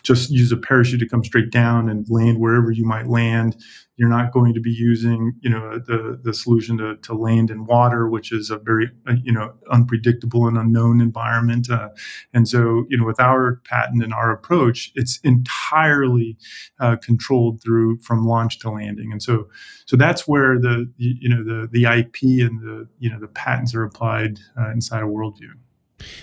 just 0.04 0.30
use 0.30 0.52
a 0.52 0.56
parachute 0.56 1.00
to 1.00 1.08
come 1.08 1.24
straight 1.24 1.50
down 1.50 1.88
and 1.88 2.06
land 2.08 2.38
wherever 2.38 2.70
you 2.70 2.84
might 2.84 3.08
land. 3.08 3.56
You're 3.96 4.08
not 4.08 4.32
going 4.32 4.54
to 4.54 4.60
be 4.60 4.70
using, 4.70 5.34
you 5.40 5.50
know, 5.50 5.78
the 5.78 6.18
the 6.22 6.32
solution 6.32 6.78
to, 6.78 6.96
to 6.96 7.14
land 7.14 7.50
in 7.50 7.66
water, 7.66 8.08
which 8.08 8.32
is 8.32 8.48
a 8.48 8.56
very, 8.56 8.90
uh, 9.06 9.14
you 9.22 9.32
know, 9.32 9.52
unpredictable 9.70 10.46
and 10.46 10.56
unknown 10.56 11.02
environment. 11.02 11.68
Uh, 11.68 11.90
and 12.32 12.48
so, 12.48 12.86
you 12.88 12.96
know, 12.96 13.04
with 13.04 13.20
our 13.20 13.60
patent 13.64 14.02
and 14.02 14.14
our 14.14 14.30
approach, 14.30 14.90
it's 14.94 15.18
entirely 15.22 16.38
uh, 16.78 16.96
controlled 16.96 17.60
through 17.60 17.98
from 17.98 18.24
launch 18.26 18.58
to 18.60 18.70
landing. 18.70 19.12
And 19.12 19.22
so, 19.22 19.48
so 19.84 19.96
that's 19.96 20.26
where 20.26 20.58
the 20.58 20.90
you 20.96 21.28
know 21.28 21.39
the 21.42 21.68
the 21.72 21.84
IP 21.84 22.46
and 22.46 22.60
the 22.60 22.88
you 22.98 23.10
know 23.10 23.18
the 23.18 23.28
patents 23.28 23.74
are 23.74 23.84
applied 23.84 24.38
uh, 24.58 24.70
inside 24.70 25.02
a 25.02 25.06
worldview. 25.06 25.52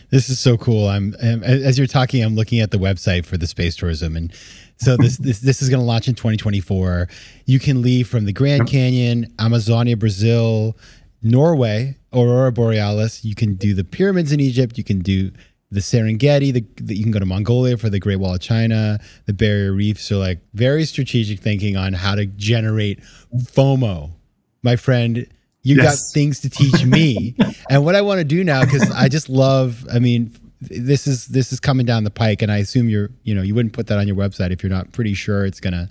This 0.09 0.29
is 0.29 0.39
so 0.39 0.57
cool. 0.57 0.87
I'm 0.87 1.13
as 1.15 1.77
you're 1.77 1.87
talking, 1.87 2.23
I'm 2.23 2.35
looking 2.35 2.59
at 2.59 2.71
the 2.71 2.77
website 2.77 3.25
for 3.25 3.37
the 3.37 3.47
space 3.47 3.75
tourism 3.75 4.15
and 4.15 4.33
so 4.77 4.95
this 4.97 5.17
this 5.17 5.39
this 5.39 5.61
is 5.61 5.69
going 5.69 5.79
to 5.79 5.85
launch 5.85 6.07
in 6.07 6.15
2024. 6.15 7.07
You 7.45 7.59
can 7.59 7.81
leave 7.81 8.07
from 8.07 8.25
the 8.25 8.33
Grand 8.33 8.67
Canyon, 8.67 9.33
Amazonia, 9.39 9.97
Brazil, 9.97 10.77
Norway, 11.21 11.97
Aurora 12.13 12.51
Borealis. 12.51 13.25
You 13.25 13.35
can 13.35 13.55
do 13.55 13.73
the 13.73 13.83
pyramids 13.83 14.31
in 14.31 14.39
Egypt. 14.39 14.77
You 14.77 14.83
can 14.83 14.99
do 14.99 15.31
the 15.69 15.79
Serengeti. 15.79 16.53
The, 16.53 16.65
the, 16.81 16.95
you 16.95 17.03
can 17.03 17.11
go 17.11 17.19
to 17.19 17.25
Mongolia 17.25 17.77
for 17.77 17.89
the 17.89 17.99
Great 17.99 18.17
Wall 18.17 18.35
of 18.35 18.41
China, 18.41 18.99
the 19.25 19.33
Barrier 19.33 19.73
Reef. 19.73 19.99
So 19.99 20.17
like 20.19 20.39
very 20.53 20.85
strategic 20.85 21.39
thinking 21.39 21.75
on 21.75 21.93
how 21.93 22.15
to 22.15 22.25
generate 22.25 23.01
FOMO. 23.35 24.13
My 24.63 24.75
friend, 24.75 25.27
you 25.63 25.75
yes. 25.75 26.07
got 26.07 26.13
things 26.13 26.39
to 26.41 26.49
teach 26.49 26.85
me. 26.85 27.35
and 27.69 27.83
what 27.85 27.95
I 27.95 28.01
want 28.01 28.19
to 28.19 28.25
do 28.25 28.43
now, 28.43 28.63
because 28.63 28.89
I 28.91 29.09
just 29.09 29.29
love. 29.29 29.85
I 29.91 29.99
mean 29.99 30.35
this 30.59 31.05
is 31.05 31.27
this 31.27 31.53
is 31.53 31.59
coming 31.59 31.85
down 31.85 32.03
the 32.03 32.09
pike 32.09 32.41
and 32.41 32.51
i 32.51 32.57
assume 32.57 32.89
you're 32.89 33.11
you 33.21 33.35
know 33.35 33.43
you 33.43 33.53
wouldn't 33.53 33.73
put 33.73 33.85
that 33.85 33.99
on 33.99 34.07
your 34.07 34.15
website 34.15 34.49
if 34.49 34.63
you're 34.63 34.71
not 34.71 34.91
pretty 34.91 35.13
sure 35.13 35.45
it's 35.45 35.59
gonna 35.59 35.87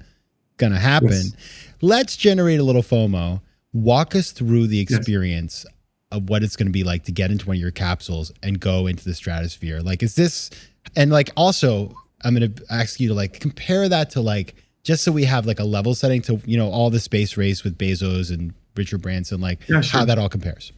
gonna 0.56 0.76
happen 0.76 1.10
yes. 1.12 1.36
let's 1.82 2.16
generate 2.16 2.58
a 2.58 2.64
little 2.64 2.82
fomo 2.82 3.40
walk 3.76 4.14
us 4.14 4.32
through 4.32 4.66
the 4.66 4.80
experience 4.80 5.64
yes. 5.66 5.74
of 6.12 6.28
what 6.28 6.42
it's 6.42 6.56
going 6.56 6.66
to 6.66 6.72
be 6.72 6.84
like 6.84 7.04
to 7.04 7.12
get 7.12 7.30
into 7.30 7.46
one 7.46 7.56
of 7.56 7.60
your 7.60 7.70
capsules 7.70 8.32
and 8.42 8.58
go 8.58 8.86
into 8.86 9.04
the 9.04 9.14
stratosphere? 9.14 9.80
Like, 9.80 10.02
is 10.02 10.14
this, 10.14 10.50
and 10.96 11.10
like 11.10 11.30
also, 11.36 11.94
I'm 12.24 12.34
going 12.34 12.54
to 12.54 12.64
ask 12.70 12.98
you 12.98 13.08
to 13.08 13.14
like 13.14 13.38
compare 13.40 13.88
that 13.88 14.10
to 14.10 14.20
like, 14.20 14.54
just 14.86 15.02
so 15.02 15.10
we 15.10 15.24
have 15.24 15.46
like 15.46 15.58
a 15.58 15.64
level 15.64 15.96
setting 15.96 16.22
to, 16.22 16.40
you 16.46 16.56
know, 16.56 16.70
all 16.70 16.90
the 16.90 17.00
space 17.00 17.36
race 17.36 17.64
with 17.64 17.76
Bezos 17.76 18.32
and 18.32 18.54
Richard 18.76 19.02
Branson, 19.02 19.40
like 19.40 19.68
yeah, 19.68 19.80
sure. 19.80 19.98
how 19.98 20.06
that 20.06 20.16
all 20.16 20.28
compares. 20.28 20.72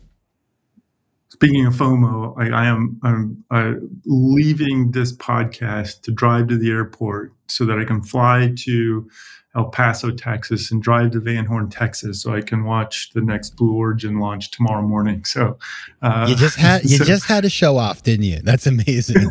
Speaking 1.28 1.66
of 1.66 1.74
FOMO, 1.74 2.34
I, 2.38 2.48
I 2.48 2.66
am 2.66 2.98
I'm 3.02 3.44
uh, 3.50 3.74
leaving 4.06 4.92
this 4.92 5.14
podcast 5.14 6.00
to 6.02 6.10
drive 6.10 6.48
to 6.48 6.56
the 6.56 6.70
airport 6.70 7.34
so 7.48 7.66
that 7.66 7.78
I 7.78 7.84
can 7.84 8.02
fly 8.02 8.54
to 8.60 9.10
El 9.54 9.66
Paso, 9.66 10.10
Texas, 10.10 10.72
and 10.72 10.82
drive 10.82 11.10
to 11.10 11.20
Van 11.20 11.44
Horn, 11.44 11.68
Texas, 11.68 12.22
so 12.22 12.34
I 12.34 12.40
can 12.40 12.64
watch 12.64 13.10
the 13.12 13.20
next 13.20 13.56
Blue 13.56 13.74
Origin 13.74 14.20
launch 14.20 14.50
tomorrow 14.52 14.82
morning. 14.82 15.26
So 15.26 15.58
uh, 16.00 16.24
you 16.30 16.34
just 16.34 16.56
had 16.56 16.84
you 16.84 16.96
so, 16.96 17.04
just 17.04 17.26
had 17.26 17.42
to 17.42 17.50
show 17.50 17.76
off, 17.76 18.02
didn't 18.02 18.24
you? 18.24 18.40
That's 18.40 18.66
amazing. 18.66 19.30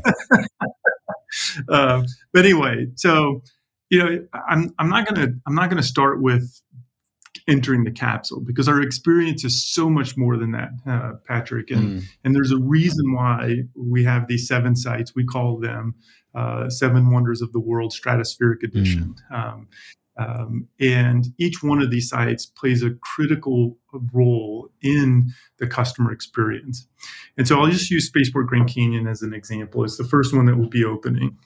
uh, 1.68 2.04
but 2.32 2.46
anyway, 2.46 2.90
so 2.94 3.42
you 3.90 4.00
know, 4.00 4.28
I'm 4.50 4.74
I'm 4.80 4.90
not 4.90 5.08
gonna 5.08 5.30
I'm 5.46 5.56
not 5.56 5.70
gonna 5.70 5.84
start 5.84 6.22
with 6.22 6.62
entering 7.48 7.84
the 7.84 7.92
capsule 7.92 8.42
because 8.42 8.68
our 8.68 8.82
experience 8.82 9.44
is 9.44 9.66
so 9.66 9.90
much 9.90 10.18
more 10.18 10.38
than 10.38 10.52
that, 10.52 10.70
uh, 10.86 11.14
Patrick. 11.26 11.72
And 11.72 12.02
mm. 12.02 12.04
and 12.24 12.36
there's 12.36 12.52
a 12.52 12.58
reason 12.58 13.14
why 13.14 13.64
we 13.76 14.04
have 14.04 14.28
these 14.28 14.48
seven 14.48 14.76
sites. 14.76 15.16
We 15.16 15.26
call 15.26 15.60
them 15.60 15.96
uh, 16.36 16.70
Seven 16.70 17.12
Wonders 17.12 17.42
of 17.42 17.52
the 17.54 17.60
World 17.60 17.94
Stratospheric 17.94 18.64
Edition. 18.64 19.16
Mm. 19.32 19.36
Um, 19.36 19.68
um, 20.20 20.68
and 20.80 21.28
each 21.38 21.62
one 21.62 21.80
of 21.80 21.92
these 21.92 22.10
sites 22.10 22.48
plays 22.48 22.82
a 22.82 22.90
critical 23.02 23.78
role 24.14 24.70
in 24.82 25.32
the 25.60 25.68
customer 25.68 26.12
experience. 26.12 26.88
And 27.38 27.48
so 27.48 27.60
I'll 27.60 27.70
just 27.70 27.92
use 27.92 28.08
Spaceport 28.08 28.48
Grand 28.48 28.68
Canyon 28.74 29.08
as 29.08 29.22
an 29.22 29.34
example. 29.34 29.84
It's 29.84 29.98
the 29.98 30.04
first 30.04 30.34
one 30.36 30.48
that 30.48 30.58
will 30.58 30.70
be 30.70 30.84
opening. 30.84 31.38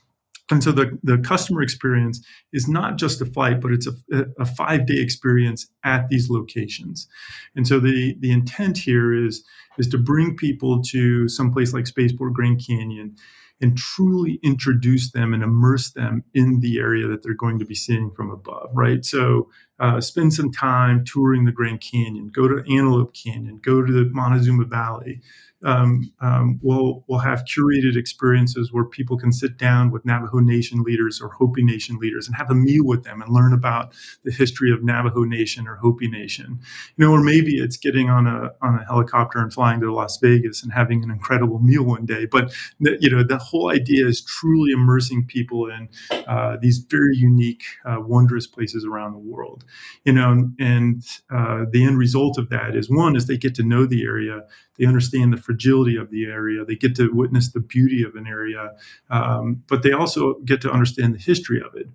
And 0.51 0.63
so 0.63 0.71
the, 0.71 0.99
the 1.01 1.17
customer 1.17 1.61
experience 1.61 2.23
is 2.51 2.67
not 2.67 2.97
just 2.97 3.21
a 3.21 3.25
flight, 3.25 3.61
but 3.61 3.71
it's 3.71 3.87
a, 3.87 4.25
a 4.37 4.45
five 4.45 4.85
day 4.85 4.99
experience 4.99 5.67
at 5.83 6.09
these 6.09 6.29
locations. 6.29 7.07
And 7.55 7.65
so 7.67 7.79
the, 7.79 8.15
the 8.19 8.31
intent 8.31 8.77
here 8.77 9.13
is, 9.13 9.43
is 9.77 9.87
to 9.87 9.97
bring 9.97 10.35
people 10.35 10.81
to 10.83 11.27
some 11.29 11.51
place 11.53 11.73
like 11.73 11.87
Spaceport 11.87 12.33
Grand 12.33 12.61
Canyon 12.65 13.15
and 13.61 13.77
truly 13.77 14.39
introduce 14.43 15.11
them 15.11 15.33
and 15.33 15.43
immerse 15.43 15.91
them 15.91 16.23
in 16.33 16.59
the 16.61 16.79
area 16.79 17.07
that 17.07 17.21
they're 17.23 17.33
going 17.35 17.59
to 17.59 17.65
be 17.65 17.75
seeing 17.75 18.11
from 18.11 18.31
above, 18.31 18.69
right? 18.73 19.05
So 19.05 19.49
uh, 19.79 20.01
spend 20.01 20.33
some 20.33 20.51
time 20.51 21.05
touring 21.05 21.45
the 21.45 21.51
Grand 21.51 21.79
Canyon, 21.79 22.31
go 22.33 22.47
to 22.47 22.63
Antelope 22.69 23.13
Canyon, 23.13 23.59
go 23.63 23.83
to 23.83 23.93
the 23.93 24.09
Montezuma 24.11 24.65
Valley, 24.65 25.21
um, 25.63 26.11
um, 26.21 26.59
we'll 26.61 27.03
we'll 27.07 27.19
have 27.19 27.43
curated 27.45 27.95
experiences 27.95 28.71
where 28.71 28.85
people 28.85 29.17
can 29.17 29.31
sit 29.31 29.57
down 29.57 29.91
with 29.91 30.05
Navajo 30.05 30.39
Nation 30.39 30.81
leaders 30.83 31.21
or 31.21 31.29
Hopi 31.29 31.63
Nation 31.63 31.97
leaders 31.97 32.27
and 32.27 32.35
have 32.35 32.49
a 32.49 32.55
meal 32.55 32.85
with 32.85 33.03
them 33.03 33.21
and 33.21 33.31
learn 33.31 33.53
about 33.53 33.93
the 34.23 34.31
history 34.31 34.71
of 34.71 34.83
Navajo 34.83 35.23
Nation 35.23 35.67
or 35.67 35.75
Hopi 35.75 36.07
Nation. 36.07 36.59
You 36.97 37.05
know, 37.05 37.11
or 37.11 37.21
maybe 37.21 37.57
it's 37.57 37.77
getting 37.77 38.09
on 38.09 38.25
a 38.25 38.51
on 38.61 38.79
a 38.79 38.85
helicopter 38.85 39.39
and 39.39 39.53
flying 39.53 39.81
to 39.81 39.93
Las 39.93 40.17
Vegas 40.17 40.63
and 40.63 40.73
having 40.73 41.03
an 41.03 41.11
incredible 41.11 41.59
meal 41.59 41.83
one 41.83 42.05
day. 42.05 42.25
But 42.25 42.53
you 42.79 43.09
know, 43.09 43.23
the 43.23 43.37
whole 43.37 43.69
idea 43.69 44.07
is 44.07 44.21
truly 44.23 44.71
immersing 44.71 45.25
people 45.25 45.69
in 45.69 45.89
uh, 46.27 46.57
these 46.59 46.79
very 46.79 47.15
unique, 47.15 47.63
uh, 47.85 47.97
wondrous 47.99 48.47
places 48.47 48.83
around 48.83 49.13
the 49.13 49.19
world. 49.19 49.63
You 50.05 50.13
know, 50.13 50.49
and 50.59 51.03
uh, 51.29 51.65
the 51.71 51.85
end 51.85 51.99
result 51.99 52.39
of 52.39 52.49
that 52.49 52.75
is 52.75 52.89
one 52.89 53.15
is 53.15 53.27
they 53.27 53.37
get 53.37 53.53
to 53.55 53.63
know 53.63 53.85
the 53.85 54.03
area 54.03 54.41
they 54.81 54.87
understand 54.87 55.31
the 55.31 55.37
fragility 55.51 55.97
of 55.97 56.09
the 56.11 56.25
area. 56.25 56.63
They 56.63 56.75
get 56.75 56.95
to 56.95 57.11
witness 57.11 57.51
the 57.51 57.59
beauty 57.59 58.03
of 58.03 58.15
an 58.15 58.25
area, 58.25 58.71
um, 59.09 59.63
but 59.67 59.83
they 59.83 59.91
also 59.91 60.35
get 60.45 60.61
to 60.61 60.71
understand 60.71 61.13
the 61.13 61.19
history 61.19 61.61
of 61.61 61.75
it. 61.75 61.87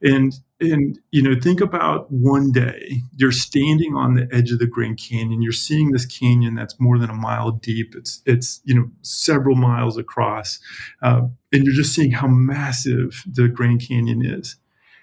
And 0.00 0.32
and 0.60 0.98
you 1.10 1.22
know, 1.22 1.34
think 1.40 1.60
about 1.60 2.10
one 2.12 2.52
day 2.52 3.02
you're 3.16 3.32
standing 3.32 3.96
on 3.96 4.14
the 4.14 4.28
edge 4.32 4.52
of 4.52 4.60
the 4.60 4.66
Grand 4.66 4.98
Canyon. 4.98 5.42
You're 5.42 5.52
seeing 5.52 5.90
this 5.90 6.06
canyon 6.06 6.54
that's 6.54 6.78
more 6.78 6.98
than 6.98 7.10
a 7.10 7.14
mile 7.14 7.50
deep. 7.50 7.94
It's 7.96 8.22
it's 8.26 8.60
you 8.64 8.74
know 8.74 8.90
several 9.02 9.56
miles 9.56 9.96
across, 9.96 10.60
uh, 11.02 11.22
and 11.52 11.64
you're 11.64 11.74
just 11.74 11.94
seeing 11.94 12.12
how 12.12 12.28
massive 12.28 13.24
the 13.26 13.48
Grand 13.48 13.82
Canyon 13.86 14.24
is. 14.24 14.56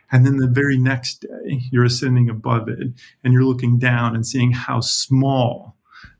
And 0.09 0.25
then 0.25 0.37
the 0.37 0.47
very 0.47 0.77
next 0.77 1.21
day, 1.21 1.59
you're 1.69 1.83
ascending 1.83 2.29
above 2.29 2.69
it 2.69 2.87
and 3.25 3.33
you're 3.33 3.43
looking 3.43 3.77
down 3.77 4.15
and 4.15 4.25
seeing 4.25 4.53
how 4.53 4.79
small 4.79 5.76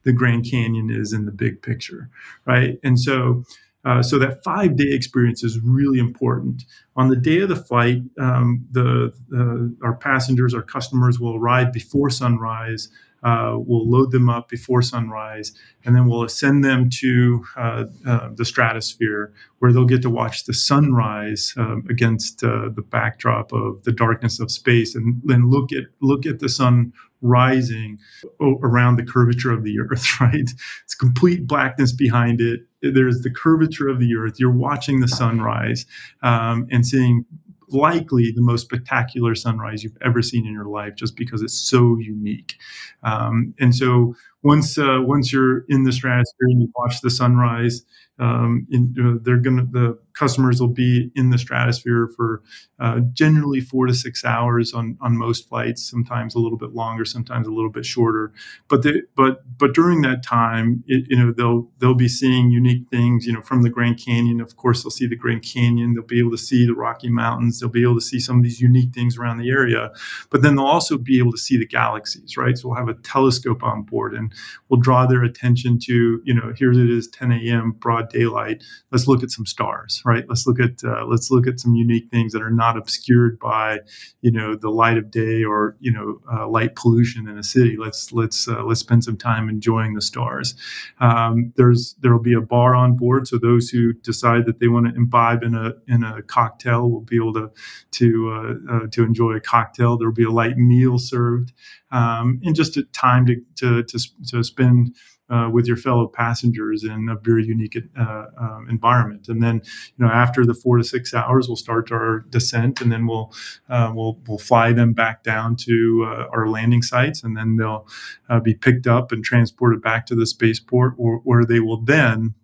the 0.08 0.14
Grand 0.14 0.50
Canyon 0.50 0.90
is 0.90 1.12
in 1.12 1.26
the 1.26 1.34
big 1.34 1.62
picture, 1.62 2.10
right? 2.46 2.80
And 2.82 2.98
so, 2.98 3.44
uh, 3.84 4.02
so 4.02 4.18
that 4.18 4.42
five 4.42 4.78
day 4.78 4.92
experience 4.92 5.44
is 5.44 5.60
really 5.60 6.00
important. 6.00 6.64
On 6.96 7.10
the 7.10 7.18
day 7.18 7.42
of 7.42 7.50
the 7.50 7.58
flight, 7.58 8.04
um, 8.18 8.66
the, 8.72 9.12
uh, 9.36 9.86
our 9.86 9.96
passengers, 9.96 10.54
our 10.54 10.62
customers 10.62 11.20
will 11.20 11.36
arrive 11.36 11.74
before 11.74 12.10
sunrise. 12.10 12.88
Uh, 13.22 13.58
we'll 13.58 13.90
load 13.90 14.12
them 14.12 14.30
up 14.30 14.48
before 14.48 14.82
sunrise, 14.82 15.52
and 15.84 15.94
then 15.94 16.08
we'll 16.08 16.24
ascend 16.24 16.64
them 16.64 16.90
to 16.90 17.44
uh, 17.58 17.84
uh, 18.06 18.30
the 18.34 18.46
stratosphere, 18.46 19.34
where 19.60 19.74
they'll 19.74 19.86
get 19.86 20.04
to 20.04 20.10
watch 20.10 20.46
the 20.46 20.54
sunrise 20.54 21.54
um, 21.58 21.84
against 21.90 22.44
uh, 22.44 22.70
the 22.74 22.84
backdrop 22.84 23.52
of 23.52 23.84
the 23.84 23.92
darkness 23.92 24.40
of 24.40 24.52
space, 24.52 24.96
and 24.96 25.20
then 25.26 25.50
look 25.50 25.74
at 25.74 25.86
look 26.00 26.26
at 26.26 26.40
the 26.40 26.48
sun 26.48 26.94
rising 27.22 27.98
around 28.42 28.98
the 28.98 29.04
curvature 29.04 29.52
of 29.52 29.64
the 29.64 29.80
earth, 29.80 30.06
right? 30.22 30.50
It's 30.84 30.96
complete 30.96 31.48
blackness 31.48 31.92
behind 31.92 32.42
it. 32.42 32.62
There's 32.82 33.22
the 33.22 33.32
curvature 33.32 33.88
of 33.88 34.00
the 34.00 34.16
earth. 34.16 34.40
You're 34.40 34.52
watching 34.52 35.00
the 35.00 35.08
sunrise 35.08 35.86
um, 36.22 36.68
and 36.72 36.86
seeing 36.86 37.26
likely 37.70 38.32
the 38.32 38.42
most 38.42 38.62
spectacular 38.62 39.36
sunrise 39.36 39.84
you've 39.84 39.98
ever 40.02 40.22
seen 40.22 40.46
in 40.46 40.54
your 40.54 40.66
life 40.66 40.96
just 40.96 41.16
because 41.16 41.42
it's 41.42 41.58
so 41.58 41.98
unique. 41.98 42.56
Um, 43.04 43.54
and 43.60 43.76
so 43.76 44.16
once 44.48 44.78
uh, 44.78 45.00
once 45.02 45.34
you're 45.34 45.66
in 45.68 45.84
the 45.84 45.92
stratosphere 45.92 46.48
and 46.48 46.62
you 46.62 46.72
watch 46.78 47.02
the 47.02 47.10
sunrise, 47.10 47.84
um, 48.20 48.66
in, 48.72 48.96
uh, 49.00 49.20
they're 49.24 49.38
gonna 49.38 49.66
the 49.70 50.00
customers 50.14 50.60
will 50.60 50.70
be 50.70 51.12
in 51.16 51.30
the 51.30 51.38
stratosphere 51.38 52.10
for 52.16 52.42
uh, 52.80 53.00
generally 53.14 53.60
four 53.60 53.86
to 53.86 53.94
six 53.94 54.24
hours 54.26 54.74
on 54.74 54.98
on 55.02 55.18
most 55.18 55.48
flights. 55.50 55.88
Sometimes 55.90 56.34
a 56.34 56.40
little 56.40 56.58
bit 56.58 56.72
longer, 56.74 57.06
sometimes 57.06 57.46
a 57.46 57.52
little 57.52 57.70
bit 57.70 57.86
shorter. 57.86 58.32
But 58.70 58.84
they, 58.84 59.02
but 59.16 59.42
but 59.58 59.74
during 59.74 60.02
that 60.02 60.24
time, 60.24 60.84
it, 60.88 61.06
you 61.10 61.18
know 61.18 61.32
they'll 61.32 61.70
they'll 61.80 61.94
be 61.94 62.08
seeing 62.08 62.50
unique 62.50 62.86
things. 62.90 63.28
You 63.28 63.34
know 63.34 63.42
from 63.42 63.62
the 63.64 63.70
Grand 63.70 64.00
Canyon. 64.04 64.42
Of 64.42 64.56
course, 64.56 64.82
they'll 64.82 64.92
see 64.92 65.08
the 65.08 65.16
Grand 65.16 65.44
Canyon. 65.44 65.94
They'll 65.94 66.04
be 66.06 66.20
able 66.20 66.32
to 66.32 66.38
see 66.38 66.66
the 66.66 66.74
Rocky 66.74 67.10
Mountains. 67.10 67.60
They'll 67.60 67.70
be 67.70 67.84
able 67.84 67.96
to 67.96 68.02
see 68.02 68.20
some 68.20 68.38
of 68.38 68.44
these 68.44 68.62
unique 68.62 68.94
things 68.94 69.18
around 69.18 69.38
the 69.38 69.50
area. 69.52 69.92
But 70.32 70.42
then 70.42 70.56
they'll 70.56 70.66
also 70.66 70.98
be 70.98 71.20
able 71.20 71.34
to 71.34 71.38
see 71.38 71.58
the 71.58 71.68
galaxies. 71.68 72.38
Right. 72.38 72.58
So 72.58 72.70
we'll 72.70 72.78
have 72.78 72.90
a 72.90 72.96
telescope 72.96 73.62
on 73.64 73.84
board 73.84 74.14
and 74.16 74.34
we'll 74.70 74.80
draw 74.80 75.06
their 75.06 75.24
attention 75.24 75.80
to 75.80 76.22
you 76.24 76.34
know 76.34 76.54
here 76.56 76.72
it 76.72 76.90
is 76.90 77.08
10 77.10 77.32
a.m. 77.32 77.72
broad 77.72 78.10
daylight. 78.10 78.64
Let's 78.92 79.08
look 79.08 79.24
at 79.24 79.32
some 79.32 79.46
stars 79.46 80.02
right? 80.06 80.26
Let's 80.28 80.48
look 80.48 80.60
at 80.60 80.84
uh, 80.84 81.06
let's 81.06 81.30
look 81.32 81.48
at 81.48 81.60
some 81.60 81.76
unique 81.76 82.10
things 82.12 82.34
that 82.34 82.42
are 82.42 82.52
not 82.52 82.78
obscured 82.78 83.40
by 83.40 83.80
you 84.22 84.32
know 84.32 84.56
the 84.56 84.70
light 84.70 84.98
of 84.98 85.12
day 85.12 85.44
or 85.44 85.76
you 85.80 85.92
know 85.92 86.20
uh, 86.32 86.48
light 86.48 86.76
pollution 86.76 87.28
in 87.28 87.38
a 87.38 87.44
city. 87.44 87.76
Let's 87.78 88.12
let's 88.12 88.48
uh, 88.48 88.64
let's 88.64 88.80
spend 88.80 89.04
some 89.04 89.18
time 89.18 89.50
enjoying 89.50 89.94
the 89.94 90.02
stars. 90.02 90.56
Um, 91.00 91.54
there's 91.58 91.96
there 92.02 92.12
will 92.12 92.24
be 92.24 92.34
a 92.34 92.42
bar 92.42 92.76
on 92.76 92.96
board 92.96 93.28
so 93.28 93.38
those 93.38 93.70
who 93.70 93.94
decide 93.94 94.46
that 94.46 94.60
they 94.60 94.68
want 94.68 94.88
to 94.88 94.96
imbibe 94.96 95.44
in 95.44 95.56
a 95.56 95.74
in 95.88 96.04
a 96.04 96.22
cocktail 96.24 96.90
will 96.90 97.02
be 97.02 97.18
able 97.18 97.34
to 97.34 97.52
to 97.92 98.32
uh, 98.32 98.74
uh, 98.74 98.88
to 98.92 99.04
enjoy 99.04 99.34
a 99.34 99.42
cocktail. 99.42 99.98
There 99.98 100.08
will 100.08 100.16
be 100.16 100.24
a 100.24 100.32
light 100.32 100.58
meal 100.58 100.98
served 100.98 101.54
um, 101.92 102.42
and 102.44 102.56
just 102.56 102.78
a 102.78 102.84
time 102.84 103.26
to 103.26 103.36
to 103.58 103.84
to, 103.84 104.00
to 104.28 104.44
spend 104.44 104.96
uh, 105.30 105.50
with 105.52 105.68
your 105.68 105.76
fellow 105.76 106.08
passengers 106.08 106.84
in 106.84 107.10
a 107.10 107.16
very 107.16 107.46
unique 107.46 107.78
uh, 108.00 108.26
um, 108.40 108.68
environment. 108.70 109.28
And 109.28 109.44
then, 109.44 109.56
you 109.98 110.06
know, 110.06 110.12
after 110.12 110.46
the 110.46 110.54
four 110.54 110.78
to 110.78 110.84
six 110.84 111.14
hours, 111.14 111.48
we'll 111.48 111.58
start 111.58 111.92
our 111.92 112.22
descent, 112.30 112.82
and 112.82 112.92
then 112.92 113.08
we'll 113.08 113.34
uh, 113.70 113.92
we'll 113.94 114.20
we'll 114.28 114.38
fly 114.38 114.74
them 114.74 114.94
back 114.94 115.24
down 115.24 115.56
to 115.58 116.06
uh, 116.08 116.28
our 116.32 116.48
landing 116.48 116.82
sites, 116.82 117.24
and 117.24 117.36
then 117.36 117.58
they'll 117.58 117.88
uh, 118.30 118.40
be 118.40 118.54
picked 118.54 118.88
up 118.88 119.12
and 119.12 119.24
transported 119.24 119.82
back 119.82 120.06
to 120.06 120.16
the 120.16 120.26
spaceport, 120.26 120.94
or, 120.98 121.18
where 121.24 121.46
they 121.46 121.60
will 121.60 121.82
then. 121.82 122.36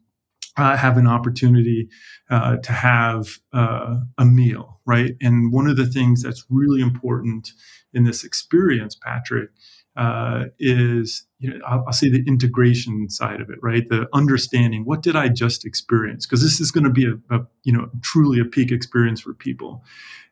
Have 0.55 0.97
an 0.97 1.07
opportunity 1.07 1.89
to 2.29 2.71
have 2.71 3.39
a 3.51 4.23
meal, 4.23 4.79
right? 4.85 5.15
And 5.19 5.51
one 5.51 5.65
of 5.65 5.77
the 5.77 5.87
things 5.87 6.21
that's 6.21 6.45
really 6.47 6.79
important 6.79 7.53
in 7.91 8.03
this 8.03 8.23
experience, 8.23 8.93
Patrick, 8.93 9.49
uh, 9.95 10.45
is 10.59 11.25
you 11.39 11.49
know 11.49 11.59
I'll, 11.67 11.83
I'll, 11.87 11.93
say 11.93 12.09
the 12.09 12.23
integration 12.27 13.09
side 13.09 13.41
of 13.41 13.49
it, 13.49 13.59
right? 13.61 13.87
The 13.87 14.07
understanding 14.13 14.85
what 14.85 15.03
did 15.03 15.15
I 15.15 15.29
just 15.29 15.65
experience? 15.65 16.25
Because 16.25 16.41
this 16.41 16.59
is 16.59 16.71
going 16.71 16.85
to 16.85 16.89
be 16.89 17.05
a, 17.05 17.35
a, 17.35 17.45
you 17.63 17.73
know 17.73 17.89
truly 18.01 18.39
a 18.39 18.45
peak 18.45 18.71
experience 18.71 19.21
for 19.21 19.33
people, 19.33 19.83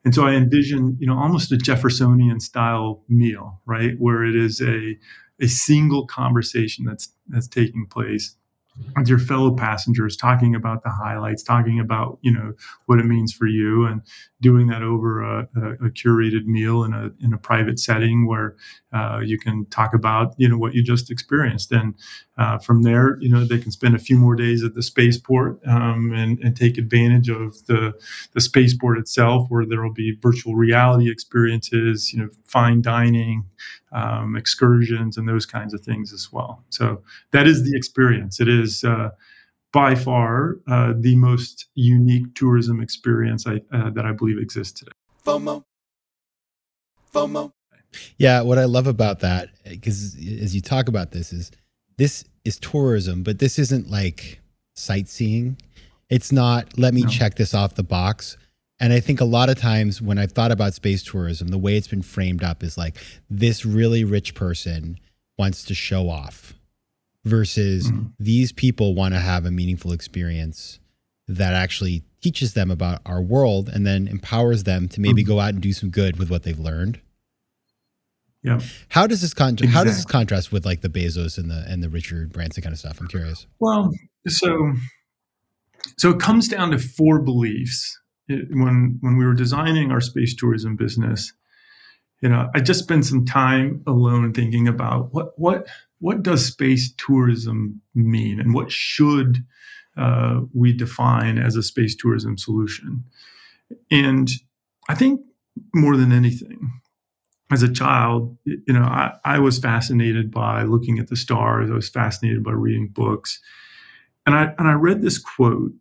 and 0.03 0.15
so 0.15 0.25
I 0.25 0.33
envision 0.33 0.97
you 0.99 1.05
know 1.05 1.17
almost 1.17 1.51
a 1.51 1.57
Jeffersonian 1.57 2.39
style 2.39 3.03
meal, 3.07 3.61
right, 3.65 3.93
where 3.99 4.23
it 4.23 4.35
is 4.35 4.61
a 4.61 4.97
a 5.39 5.47
single 5.47 6.07
conversation 6.07 6.85
that's 6.85 7.13
that's 7.27 7.47
taking 7.47 7.85
place 7.85 8.35
with 8.95 9.07
your 9.07 9.19
fellow 9.19 9.53
passengers 9.53 10.15
talking 10.15 10.55
about 10.55 10.83
the 10.83 10.89
highlights 10.89 11.43
talking 11.43 11.79
about 11.79 12.17
you 12.21 12.31
know 12.31 12.53
what 12.85 12.99
it 12.99 13.05
means 13.05 13.33
for 13.33 13.45
you 13.45 13.85
and 13.85 14.01
doing 14.41 14.67
that 14.67 14.81
over 14.81 15.21
a, 15.21 15.47
a, 15.55 15.71
a 15.85 15.89
curated 15.91 16.45
meal 16.45 16.83
in 16.83 16.93
a 16.93 17.09
in 17.23 17.33
a 17.33 17.37
private 17.37 17.79
setting 17.79 18.27
where 18.27 18.55
uh, 18.93 19.19
you 19.23 19.37
can 19.37 19.65
talk 19.67 19.93
about 19.93 20.33
you 20.37 20.47
know 20.47 20.57
what 20.57 20.73
you 20.73 20.83
just 20.83 21.11
experienced. 21.11 21.71
And 21.71 21.95
uh, 22.41 22.57
from 22.57 22.81
there 22.81 23.17
you 23.21 23.29
know 23.29 23.45
they 23.45 23.59
can 23.59 23.71
spend 23.71 23.93
a 23.95 23.99
few 23.99 24.17
more 24.17 24.35
days 24.35 24.63
at 24.63 24.73
the 24.73 24.81
spaceport 24.81 25.59
um, 25.67 26.11
and, 26.11 26.39
and 26.39 26.57
take 26.57 26.77
advantage 26.77 27.29
of 27.29 27.63
the 27.67 27.93
the 28.33 28.41
spaceport 28.41 28.97
itself 28.97 29.45
where 29.49 29.65
there 29.65 29.83
will 29.83 29.93
be 29.93 30.17
virtual 30.21 30.55
reality 30.55 31.11
experiences 31.11 32.11
you 32.11 32.19
know 32.19 32.29
fine 32.45 32.81
dining 32.81 33.45
um, 33.91 34.35
excursions 34.35 35.17
and 35.17 35.29
those 35.29 35.45
kinds 35.45 35.71
of 35.73 35.81
things 35.81 36.11
as 36.11 36.31
well 36.31 36.63
so 36.69 37.03
that 37.29 37.45
is 37.45 37.63
the 37.63 37.77
experience 37.77 38.39
it 38.39 38.49
is 38.49 38.83
uh, 38.83 39.09
by 39.71 39.93
far 39.93 40.57
uh, 40.67 40.93
the 40.97 41.15
most 41.15 41.67
unique 41.75 42.33
tourism 42.33 42.81
experience 42.81 43.45
I, 43.45 43.61
uh, 43.71 43.89
that 43.91 44.05
I 44.05 44.11
believe 44.11 44.37
exists 44.37 44.79
today. 44.79 44.91
FOMO. 45.25 45.63
FOMO. 47.13 47.53
Yeah, 48.17 48.41
what 48.41 48.57
I 48.57 48.65
love 48.65 48.87
about 48.87 49.19
that, 49.19 49.49
because 49.63 50.15
as 50.41 50.55
you 50.55 50.61
talk 50.61 50.87
about 50.87 51.11
this, 51.11 51.31
is 51.31 51.51
this 52.01 52.25
is 52.43 52.57
tourism, 52.57 53.21
but 53.21 53.37
this 53.37 53.59
isn't 53.59 53.91
like 53.91 54.39
sightseeing. 54.75 55.55
It's 56.09 56.31
not, 56.31 56.75
let 56.75 56.95
me 56.95 57.03
no. 57.03 57.09
check 57.09 57.35
this 57.35 57.53
off 57.53 57.75
the 57.75 57.83
box. 57.83 58.37
And 58.79 58.91
I 58.91 58.99
think 58.99 59.21
a 59.21 59.25
lot 59.25 59.49
of 59.49 59.59
times 59.59 60.01
when 60.01 60.17
I've 60.17 60.31
thought 60.31 60.51
about 60.51 60.73
space 60.73 61.03
tourism, 61.03 61.49
the 61.49 61.59
way 61.59 61.77
it's 61.77 61.87
been 61.87 62.01
framed 62.01 62.43
up 62.43 62.63
is 62.63 62.75
like 62.75 62.97
this 63.29 63.67
really 63.67 64.03
rich 64.03 64.33
person 64.33 64.99
wants 65.37 65.63
to 65.65 65.75
show 65.75 66.09
off 66.09 66.55
versus 67.23 67.91
mm-hmm. 67.91 68.07
these 68.19 68.51
people 68.51 68.95
want 68.95 69.13
to 69.13 69.19
have 69.19 69.45
a 69.45 69.51
meaningful 69.51 69.91
experience 69.91 70.79
that 71.27 71.53
actually 71.53 72.01
teaches 72.19 72.55
them 72.55 72.71
about 72.71 73.01
our 73.05 73.21
world 73.21 73.69
and 73.69 73.85
then 73.85 74.07
empowers 74.07 74.63
them 74.63 74.87
to 74.87 74.99
maybe 75.01 75.21
mm-hmm. 75.21 75.33
go 75.33 75.39
out 75.39 75.53
and 75.53 75.61
do 75.61 75.71
some 75.71 75.91
good 75.91 76.17
with 76.17 76.31
what 76.31 76.41
they've 76.41 76.57
learned. 76.57 76.99
Yeah. 78.43 78.59
How 78.89 79.05
does 79.05 79.21
this 79.21 79.33
con- 79.33 79.53
exactly. 79.53 79.67
how 79.67 79.83
does 79.83 79.97
this 79.97 80.05
contrast 80.05 80.51
with 80.51 80.65
like 80.65 80.81
the 80.81 80.89
Bezos 80.89 81.37
and 81.37 81.49
the 81.49 81.63
and 81.67 81.83
the 81.83 81.89
Richard 81.89 82.33
Branson 82.33 82.63
kind 82.63 82.73
of 82.73 82.79
stuff? 82.79 82.99
I'm 82.99 83.07
curious. 83.07 83.45
Well, 83.59 83.91
so 84.27 84.73
so 85.97 86.09
it 86.09 86.19
comes 86.19 86.47
down 86.47 86.71
to 86.71 86.79
four 86.79 87.19
beliefs. 87.19 87.99
It, 88.27 88.47
when 88.51 88.97
when 89.01 89.17
we 89.17 89.25
were 89.25 89.33
designing 89.33 89.91
our 89.91 90.01
space 90.01 90.35
tourism 90.35 90.75
business, 90.75 91.33
you 92.21 92.29
know, 92.29 92.49
I 92.55 92.61
just 92.61 92.83
spent 92.83 93.05
some 93.05 93.25
time 93.25 93.83
alone 93.85 94.33
thinking 94.33 94.67
about 94.67 95.13
what 95.13 95.37
what 95.37 95.67
what 95.99 96.23
does 96.23 96.45
space 96.45 96.93
tourism 96.97 97.81
mean 97.93 98.39
and 98.39 98.55
what 98.55 98.71
should 98.71 99.45
uh, 99.97 100.41
we 100.53 100.73
define 100.73 101.37
as 101.37 101.55
a 101.55 101.63
space 101.63 101.95
tourism 101.95 102.37
solution? 102.37 103.03
And 103.91 104.29
I 104.89 104.95
think 104.95 105.21
more 105.75 105.95
than 105.95 106.11
anything, 106.11 106.80
as 107.51 107.63
a 107.63 107.71
child, 107.71 108.37
you 108.45 108.73
know, 108.73 108.83
I, 108.83 109.13
I 109.25 109.39
was 109.39 109.59
fascinated 109.59 110.31
by 110.31 110.63
looking 110.63 110.99
at 110.99 111.07
the 111.07 111.15
stars. 111.15 111.69
I 111.69 111.75
was 111.75 111.89
fascinated 111.89 112.43
by 112.43 112.51
reading 112.51 112.87
books, 112.87 113.39
and 114.25 114.35
I 114.35 114.53
and 114.57 114.67
I 114.67 114.73
read 114.73 115.01
this 115.01 115.17
quote, 115.17 115.73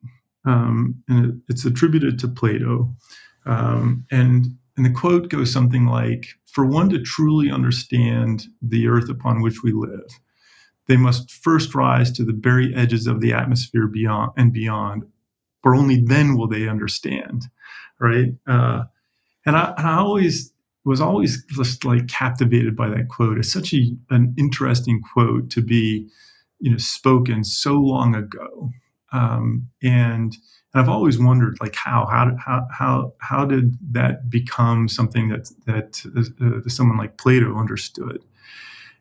um, 0.44 1.02
and 1.08 1.26
it, 1.26 1.34
it's 1.48 1.64
attributed 1.64 2.18
to 2.20 2.28
Plato, 2.28 2.94
um, 3.46 4.06
and 4.10 4.46
and 4.80 4.86
the 4.86 4.98
quote 4.98 5.28
goes 5.28 5.52
something 5.52 5.84
like, 5.84 6.26
For 6.46 6.64
one 6.64 6.88
to 6.88 7.02
truly 7.02 7.50
understand 7.50 8.46
the 8.62 8.88
earth 8.88 9.10
upon 9.10 9.42
which 9.42 9.62
we 9.62 9.72
live, 9.72 10.08
they 10.88 10.96
must 10.96 11.30
first 11.30 11.74
rise 11.74 12.10
to 12.12 12.24
the 12.24 12.32
very 12.32 12.74
edges 12.74 13.06
of 13.06 13.20
the 13.20 13.34
atmosphere 13.34 13.86
beyond 13.86 14.32
and 14.38 14.54
beyond, 14.54 15.04
for 15.62 15.74
only 15.74 16.00
then 16.02 16.34
will 16.34 16.48
they 16.48 16.66
understand. 16.66 17.42
Right. 17.98 18.32
Uh, 18.46 18.84
and, 19.44 19.54
I, 19.54 19.74
and 19.76 19.86
I 19.86 19.98
always 19.98 20.50
was 20.84 21.00
always 21.00 21.44
just 21.46 21.84
like 21.84 22.08
captivated 22.08 22.74
by 22.74 22.88
that 22.88 23.08
quote. 23.08 23.38
It's 23.38 23.52
such 23.52 23.74
a, 23.74 23.92
an 24.10 24.34
interesting 24.38 25.02
quote 25.12 25.50
to 25.50 25.62
be, 25.62 26.08
you 26.58 26.70
know, 26.70 26.78
spoken 26.78 27.44
so 27.44 27.74
long 27.74 28.14
ago. 28.14 28.70
Um, 29.12 29.68
and 29.82 30.36
and 30.72 30.80
I've 30.80 30.88
always 30.88 31.18
wondered, 31.18 31.58
like, 31.60 31.74
how 31.74 32.06
how 32.06 32.36
how 32.38 32.66
how 32.70 33.12
how 33.18 33.44
did 33.44 33.76
that 33.92 34.30
become 34.30 34.88
something 34.88 35.28
that 35.28 35.50
that 35.66 36.02
uh, 36.16 36.68
someone 36.68 36.96
like 36.96 37.18
Plato 37.18 37.56
understood? 37.56 38.24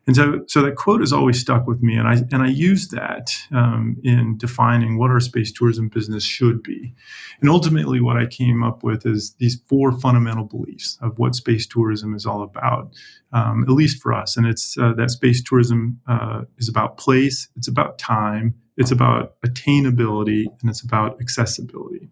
And 0.06 0.16
so, 0.16 0.40
so 0.48 0.62
that 0.62 0.76
quote 0.76 1.00
has 1.00 1.12
always 1.12 1.38
stuck 1.38 1.66
with 1.66 1.82
me, 1.82 1.94
and 1.94 2.08
I 2.08 2.14
and 2.32 2.42
I 2.42 2.48
use 2.48 2.88
that 2.88 3.30
um, 3.52 3.96
in 4.02 4.38
defining 4.38 4.98
what 4.98 5.10
our 5.10 5.20
space 5.20 5.52
tourism 5.52 5.88
business 5.88 6.24
should 6.24 6.62
be. 6.62 6.94
And 7.40 7.50
ultimately, 7.50 8.00
what 8.00 8.16
I 8.16 8.26
came 8.26 8.62
up 8.62 8.82
with 8.82 9.04
is 9.04 9.34
these 9.38 9.60
four 9.68 9.92
fundamental 9.92 10.44
beliefs 10.44 10.98
of 11.02 11.18
what 11.18 11.34
space 11.34 11.66
tourism 11.66 12.14
is 12.14 12.24
all 12.24 12.42
about, 12.42 12.92
um, 13.32 13.62
at 13.64 13.70
least 13.70 14.02
for 14.02 14.12
us. 14.12 14.36
And 14.36 14.46
it's 14.46 14.76
uh, 14.78 14.94
that 14.94 15.10
space 15.10 15.42
tourism 15.42 16.00
uh, 16.08 16.42
is 16.58 16.68
about 16.68 16.96
place, 16.96 17.48
it's 17.56 17.68
about 17.68 17.98
time, 17.98 18.54
it's 18.78 18.90
about 18.90 19.40
attainability 19.42 20.46
and 20.60 20.70
it's 20.70 20.82
about 20.82 21.20
accessibility. 21.20 22.08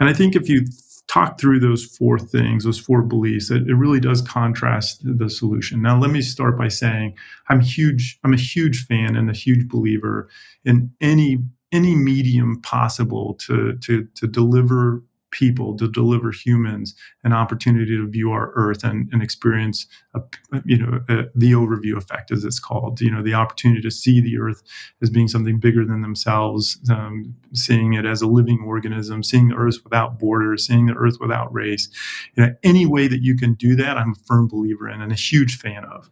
And 0.00 0.08
I 0.08 0.12
think 0.12 0.34
if 0.34 0.48
you 0.48 0.66
talk 1.08 1.40
through 1.40 1.58
those 1.58 1.84
four 1.84 2.18
things, 2.18 2.64
those 2.64 2.78
four 2.78 3.02
beliefs, 3.02 3.50
it, 3.50 3.68
it 3.68 3.74
really 3.74 3.98
does 3.98 4.22
contrast 4.22 5.00
the 5.02 5.28
solution. 5.28 5.82
Now, 5.82 5.98
let 5.98 6.10
me 6.10 6.20
start 6.20 6.56
by 6.56 6.68
saying 6.68 7.14
I'm 7.48 7.60
huge. 7.60 8.18
I'm 8.24 8.34
a 8.34 8.38
huge 8.38 8.86
fan 8.86 9.16
and 9.16 9.28
a 9.28 9.34
huge 9.34 9.68
believer 9.68 10.28
in 10.64 10.90
any 11.00 11.38
any 11.72 11.94
medium 11.94 12.60
possible 12.62 13.34
to 13.34 13.76
to 13.82 14.06
to 14.14 14.26
deliver 14.26 15.02
people 15.30 15.76
to 15.76 15.88
deliver 15.88 16.30
humans 16.30 16.94
an 17.24 17.32
opportunity 17.32 17.96
to 17.96 18.08
view 18.08 18.30
our 18.30 18.52
earth 18.54 18.84
and, 18.84 19.08
and 19.12 19.22
experience 19.22 19.86
a, 20.14 20.20
you 20.64 20.78
know 20.78 21.00
a, 21.08 21.24
the 21.34 21.52
overview 21.52 21.96
effect 21.96 22.30
as 22.30 22.44
it's 22.44 22.58
called. 22.58 23.00
You 23.00 23.10
know 23.10 23.22
the 23.22 23.34
opportunity 23.34 23.80
to 23.82 23.90
see 23.90 24.20
the 24.20 24.38
earth 24.38 24.62
as 25.02 25.10
being 25.10 25.28
something 25.28 25.58
bigger 25.58 25.84
than 25.84 26.00
themselves 26.00 26.78
um, 26.90 27.34
seeing 27.52 27.94
it 27.94 28.06
as 28.06 28.22
a 28.22 28.26
living 28.26 28.62
organism 28.66 29.22
seeing 29.22 29.48
the 29.48 29.56
earth 29.56 29.78
without 29.84 30.18
borders 30.18 30.66
seeing 30.66 30.86
the 30.86 30.94
earth 30.94 31.18
without 31.20 31.52
race. 31.52 31.88
You 32.34 32.46
know 32.46 32.54
any 32.62 32.86
way 32.86 33.08
that 33.08 33.22
you 33.22 33.36
can 33.36 33.54
do 33.54 33.76
that 33.76 33.96
i'm 33.96 34.12
a 34.12 34.26
firm 34.26 34.48
believer 34.48 34.88
in 34.88 35.00
and 35.00 35.12
a 35.12 35.16
huge 35.16 35.58
fan 35.58 35.84
of. 35.84 36.10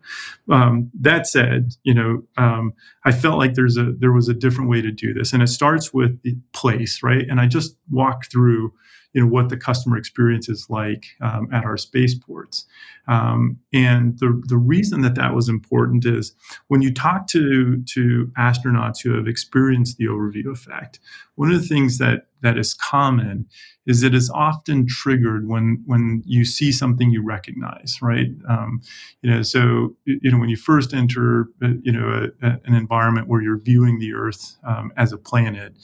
Um, 0.51 0.91
that 1.01 1.27
said 1.27 1.75
you 1.83 1.95
know 1.95 2.23
um, 2.37 2.73
i 3.07 3.13
felt 3.13 3.39
like 3.39 3.55
there's 3.55 3.79
a 3.79 3.93
there 3.99 4.13
was 4.13 4.29
a 4.29 4.35
different 4.35 4.69
way 4.69 4.83
to 4.83 4.93
do 4.93 5.15
this 5.15 5.33
and 5.33 5.43
it 5.43 5.49
starts 5.49 5.95
with 5.95 6.21
the 6.23 6.37
place 6.53 7.03
right 7.03 7.27
and 7.31 7.41
i 7.41 7.47
just 7.47 7.77
walked 7.91 8.31
through 8.31 8.73
you 9.17 9.23
know 9.23 9.29
what 9.29 9.49
the 9.49 9.57
customer 9.57 9.97
experience 9.97 10.47
is 10.47 10.67
like 10.69 11.07
um, 11.23 11.49
at 11.51 11.65
our 11.65 11.79
spaceports. 11.79 12.67
Um, 13.09 13.59
and 13.73 14.19
the 14.19 14.43
the 14.47 14.59
reason 14.59 15.01
that 15.01 15.15
that 15.15 15.35
was 15.35 15.49
important 15.49 16.05
is 16.05 16.35
when 16.69 16.83
you 16.83 16.93
talk 16.93 17.27
to 17.29 17.83
to 17.95 18.31
astronauts 18.39 19.03
who 19.03 19.17
have 19.17 19.27
experienced 19.27 19.97
the 19.97 20.05
overview 20.05 20.53
effect, 20.53 21.01
one 21.37 21.51
of 21.51 21.59
the 21.59 21.67
things 21.67 21.97
that 21.97 22.27
that 22.43 22.59
is 22.59 22.75
common 22.75 23.47
is 23.87 24.01
that 24.03 24.15
it's 24.15 24.31
often 24.31 24.87
triggered 24.89 25.49
when 25.49 25.83
when 25.87 26.23
you 26.27 26.45
see 26.45 26.73
something 26.73 27.11
you 27.11 27.23
recognize, 27.23 27.99
right? 28.03 28.29
Um, 28.49 28.81
you 29.23 29.31
know, 29.31 29.43
so 29.43 29.97
you 30.05 30.31
know 30.31 30.39
when 30.39 30.49
you 30.51 30.57
first 30.57 30.95
enter, 30.95 31.49
uh, 31.63 31.71
you 31.83 31.93
know, 31.93 32.31
a, 32.43 32.47
a, 32.47 32.61
an 32.65 32.75
environment 32.75 33.29
where 33.29 33.43
you're 33.43 33.61
viewing 33.61 33.99
the 33.99 34.15
Earth 34.15 34.57
um, 34.65 34.93
as 34.97 35.13
a 35.13 35.19
planet 35.19 35.75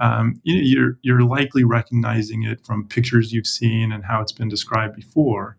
um, 0.00 0.40
you 0.42 0.56
know, 0.56 0.62
you're 0.64 0.98
you're 1.02 1.22
likely 1.22 1.64
recognizing 1.64 2.42
it 2.42 2.64
from 2.64 2.88
pictures 2.88 3.32
you've 3.32 3.46
seen 3.46 3.92
and 3.92 4.04
how 4.04 4.20
it's 4.20 4.32
been 4.32 4.48
described 4.48 4.96
before. 4.96 5.56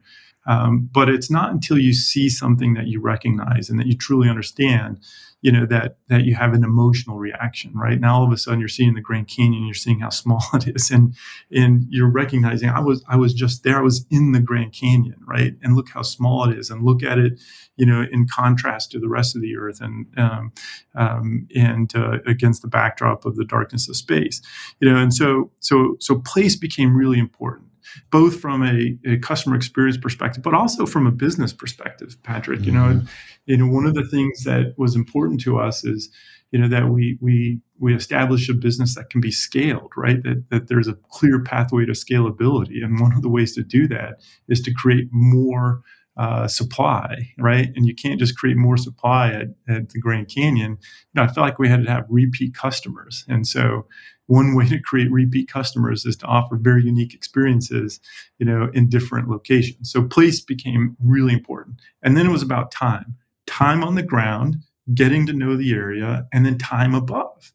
Um, 0.48 0.90
but 0.94 1.10
it's 1.10 1.32
not 1.32 1.52
until 1.52 1.78
you 1.80 1.94
see 1.94 2.30
something 2.30 2.74
that 2.76 2.88
you 2.88 3.02
recognize 3.02 3.70
and 3.70 3.80
that 3.80 3.88
you 3.88 3.96
truly 3.98 4.30
understand, 4.30 5.00
you 5.42 5.52
know, 5.52 5.66
that 5.66 5.98
that 6.08 6.24
you 6.24 6.36
have 6.36 6.54
an 6.54 6.64
emotional 6.64 7.18
reaction, 7.18 7.74
right? 7.74 8.00
Now 8.00 8.16
all 8.16 8.26
of 8.26 8.32
a 8.32 8.38
sudden 8.38 8.60
you're 8.60 8.70
seeing 8.70 8.94
the 8.94 9.02
Grand 9.02 9.28
Canyon, 9.28 9.66
you're 9.66 9.74
seeing 9.74 10.00
how 10.00 10.10
small 10.10 10.44
it 10.54 10.68
is, 10.68 10.92
and 10.92 11.16
and 11.52 11.86
you're 11.90 12.10
recognizing 12.10 12.70
I 12.70 12.80
was 12.80 13.04
I 13.10 13.16
was 13.16 13.34
just 13.34 13.64
there, 13.64 13.80
I 13.80 13.82
was 13.82 14.06
in 14.12 14.34
the 14.34 14.40
Grand 14.40 14.74
Canyon, 14.74 15.20
right? 15.26 15.56
And 15.64 15.76
look 15.76 15.90
how 15.90 16.04
small 16.04 16.48
it 16.50 16.58
is, 16.58 16.70
and 16.70 16.86
look 16.86 17.02
at 17.02 17.18
it, 17.18 17.40
you 17.76 17.86
know, 17.86 18.06
in 18.12 18.28
contrast 18.28 18.92
to 18.92 19.00
the 19.00 19.10
rest 19.10 19.36
of 19.36 19.42
the 19.42 19.58
Earth, 19.58 19.82
and 19.82 20.06
um, 20.18 20.54
um, 20.96 21.48
and 21.56 21.96
uh, 21.96 22.20
against 22.28 22.62
the 22.62 22.68
backdrop 22.68 23.26
of 23.26 23.36
the 23.36 23.46
darkness 23.46 23.90
of 23.90 23.96
space, 23.96 24.42
you 24.80 24.90
know, 24.90 24.98
and 24.98 25.14
so 25.14 25.52
so 25.60 25.98
so 26.00 26.20
place 26.20 26.56
became 26.56 26.96
really 26.96 27.18
important 27.18 27.71
both 28.12 28.40
from 28.40 28.64
a, 28.64 28.98
a, 29.06 29.18
customer 29.18 29.56
experience 29.56 29.98
perspective, 29.98 30.44
but 30.44 30.54
also 30.54 30.86
from 30.86 31.08
a 31.08 31.12
business 31.12 31.54
perspective, 31.54 32.18
Patrick. 32.24 32.62
You 32.66 32.72
know, 32.72 32.80
mm-hmm. 32.80 33.06
you 33.46 33.58
know, 33.58 33.68
one 33.68 33.86
of 33.86 33.94
the 33.94 34.08
things 34.08 34.44
that 34.44 34.74
was 34.78 34.96
important 34.96 35.42
to 35.42 35.60
us 35.60 35.84
is, 35.84 36.10
you 36.52 36.60
know, 36.60 36.68
that 36.68 36.90
we 36.90 37.18
we 37.22 37.60
we 37.80 37.96
establish 37.96 38.50
a 38.50 38.54
business 38.54 38.96
that 38.96 39.10
can 39.10 39.22
be 39.22 39.32
scaled, 39.32 39.92
right? 39.96 40.22
That 40.24 40.46
that 40.50 40.68
there's 40.68 40.88
a 40.88 40.98
clear 41.10 41.42
pathway 41.42 41.86
to 41.86 41.94
scalability, 41.94 42.84
and 42.84 43.00
one 43.00 43.14
of 43.14 43.22
the 43.22 43.30
ways 43.30 43.56
to 43.56 43.64
do 43.64 43.88
that 43.88 44.22
is 44.48 44.62
to 44.62 44.74
create 44.74 45.08
more 45.12 45.82
uh, 46.18 46.48
supply, 46.48 47.32
right? 47.38 47.70
And 47.76 47.86
you 47.86 47.96
can't 47.96 48.20
just 48.20 48.38
create 48.38 48.58
more 48.58 48.78
supply 48.78 49.32
at, 49.32 49.48
at 49.74 49.90
the 49.90 50.00
Grand 50.00 50.28
Canyon. 50.28 50.72
You 50.72 50.78
know, 51.16 51.24
I 51.24 51.28
felt 51.28 51.46
like 51.46 51.60
we 51.60 51.70
had 51.70 51.84
to 51.86 51.92
have 51.92 52.06
repeat 52.10 52.54
customers, 52.54 53.26
and 53.28 53.48
so 53.48 53.88
one 54.28 54.56
way 54.56 54.68
to 54.68 54.80
create 54.80 55.12
repeat 55.12 55.50
customers 55.50 56.06
is 56.06 56.16
to 56.18 56.26
offer 56.26 56.58
very 56.58 56.84
unique 56.84 57.14
experiences, 57.14 58.00
you 58.40 58.46
know, 58.46 58.70
in 58.74 58.88
different 58.88 59.30
locations. 59.30 59.92
So 59.92 60.04
place 60.04 60.42
became 60.42 60.96
really 61.04 61.34
important, 61.34 61.82
and 62.02 62.16
then 62.16 62.26
it 62.26 62.32
was 62.32 62.44
about 62.44 62.72
time, 62.72 63.16
time 63.48 63.84
on 63.84 63.96
the 63.96 64.04
ground, 64.04 64.58
getting 64.94 65.26
to 65.28 65.34
know 65.34 65.56
the 65.56 65.74
area, 65.74 66.28
and 66.34 66.46
then 66.46 66.58
time 66.58 66.94
above. 66.94 67.54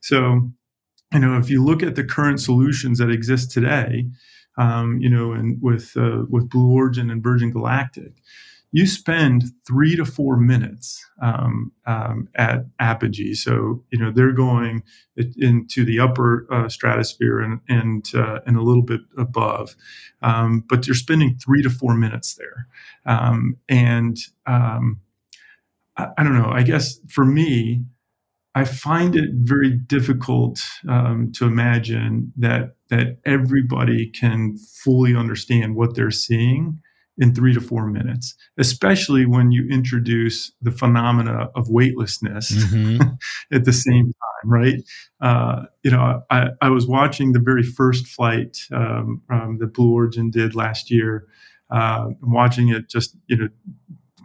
So, 0.00 0.50
you 1.12 1.20
know, 1.20 1.38
if 1.38 1.48
you 1.48 1.64
look 1.64 1.82
at 1.82 1.94
the 1.94 2.04
current 2.04 2.40
solutions 2.40 2.98
that 2.98 3.10
exist 3.10 3.50
today, 3.50 4.06
um, 4.56 4.98
you 5.00 5.08
know, 5.08 5.32
and 5.32 5.60
with 5.60 5.96
uh, 5.96 6.24
with 6.28 6.48
Blue 6.48 6.72
Origin 6.72 7.10
and 7.10 7.22
Virgin 7.22 7.50
Galactic, 7.50 8.12
you 8.74 8.86
spend 8.86 9.44
three 9.66 9.94
to 9.94 10.04
four 10.04 10.36
minutes 10.36 11.06
um, 11.22 11.70
um, 11.86 12.28
at 12.34 12.66
apogee. 12.80 13.34
So 13.34 13.84
you 13.90 13.98
know 13.98 14.10
they're 14.10 14.32
going 14.32 14.82
into 15.16 15.84
the 15.84 16.00
upper 16.00 16.46
uh, 16.50 16.68
stratosphere 16.68 17.40
and 17.40 17.60
and 17.68 18.04
uh, 18.14 18.40
and 18.46 18.56
a 18.56 18.62
little 18.62 18.82
bit 18.82 19.00
above, 19.16 19.76
um, 20.22 20.64
but 20.68 20.86
you're 20.86 20.94
spending 20.94 21.36
three 21.36 21.62
to 21.62 21.70
four 21.70 21.94
minutes 21.94 22.34
there, 22.34 22.68
um, 23.06 23.56
and 23.68 24.18
um, 24.46 25.00
I, 25.96 26.08
I, 26.18 26.22
don't 26.22 26.34
know. 26.34 26.50
I 26.50 26.62
guess 26.62 26.98
for 27.08 27.24
me, 27.24 27.84
I 28.54 28.64
find 28.64 29.16
it 29.16 29.30
very 29.34 29.70
difficult 29.70 30.60
um, 30.88 31.32
to 31.36 31.46
imagine 31.46 32.32
that 32.36 32.76
that 32.90 33.18
everybody 33.26 34.10
can 34.10 34.56
fully 34.58 35.16
understand 35.16 35.74
what 35.74 35.96
they're 35.96 36.10
seeing 36.10 36.80
in 37.16 37.34
three 37.34 37.54
to 37.54 37.60
four 37.60 37.86
minutes, 37.86 38.34
especially 38.58 39.24
when 39.24 39.52
you 39.52 39.66
introduce 39.68 40.52
the 40.60 40.70
phenomena 40.70 41.48
of 41.54 41.68
weightlessness 41.68 42.50
mm-hmm. 42.52 43.02
at 43.52 43.64
the 43.64 43.72
same 43.72 44.06
time, 44.06 44.50
right? 44.50 44.82
Uh, 45.20 45.62
you 45.82 45.90
know, 45.90 46.22
I, 46.30 46.48
I, 46.60 46.70
was 46.70 46.86
watching 46.88 47.32
the 47.32 47.40
very 47.40 47.62
first 47.62 48.06
flight 48.08 48.58
um, 48.72 49.22
um, 49.30 49.58
that 49.60 49.74
Blue 49.74 49.94
Origin 49.94 50.30
did 50.30 50.56
last 50.56 50.90
year, 50.90 51.26
uh, 51.70 52.08
watching 52.20 52.68
it 52.68 52.88
just, 52.88 53.16
you 53.28 53.36
know, 53.36 53.48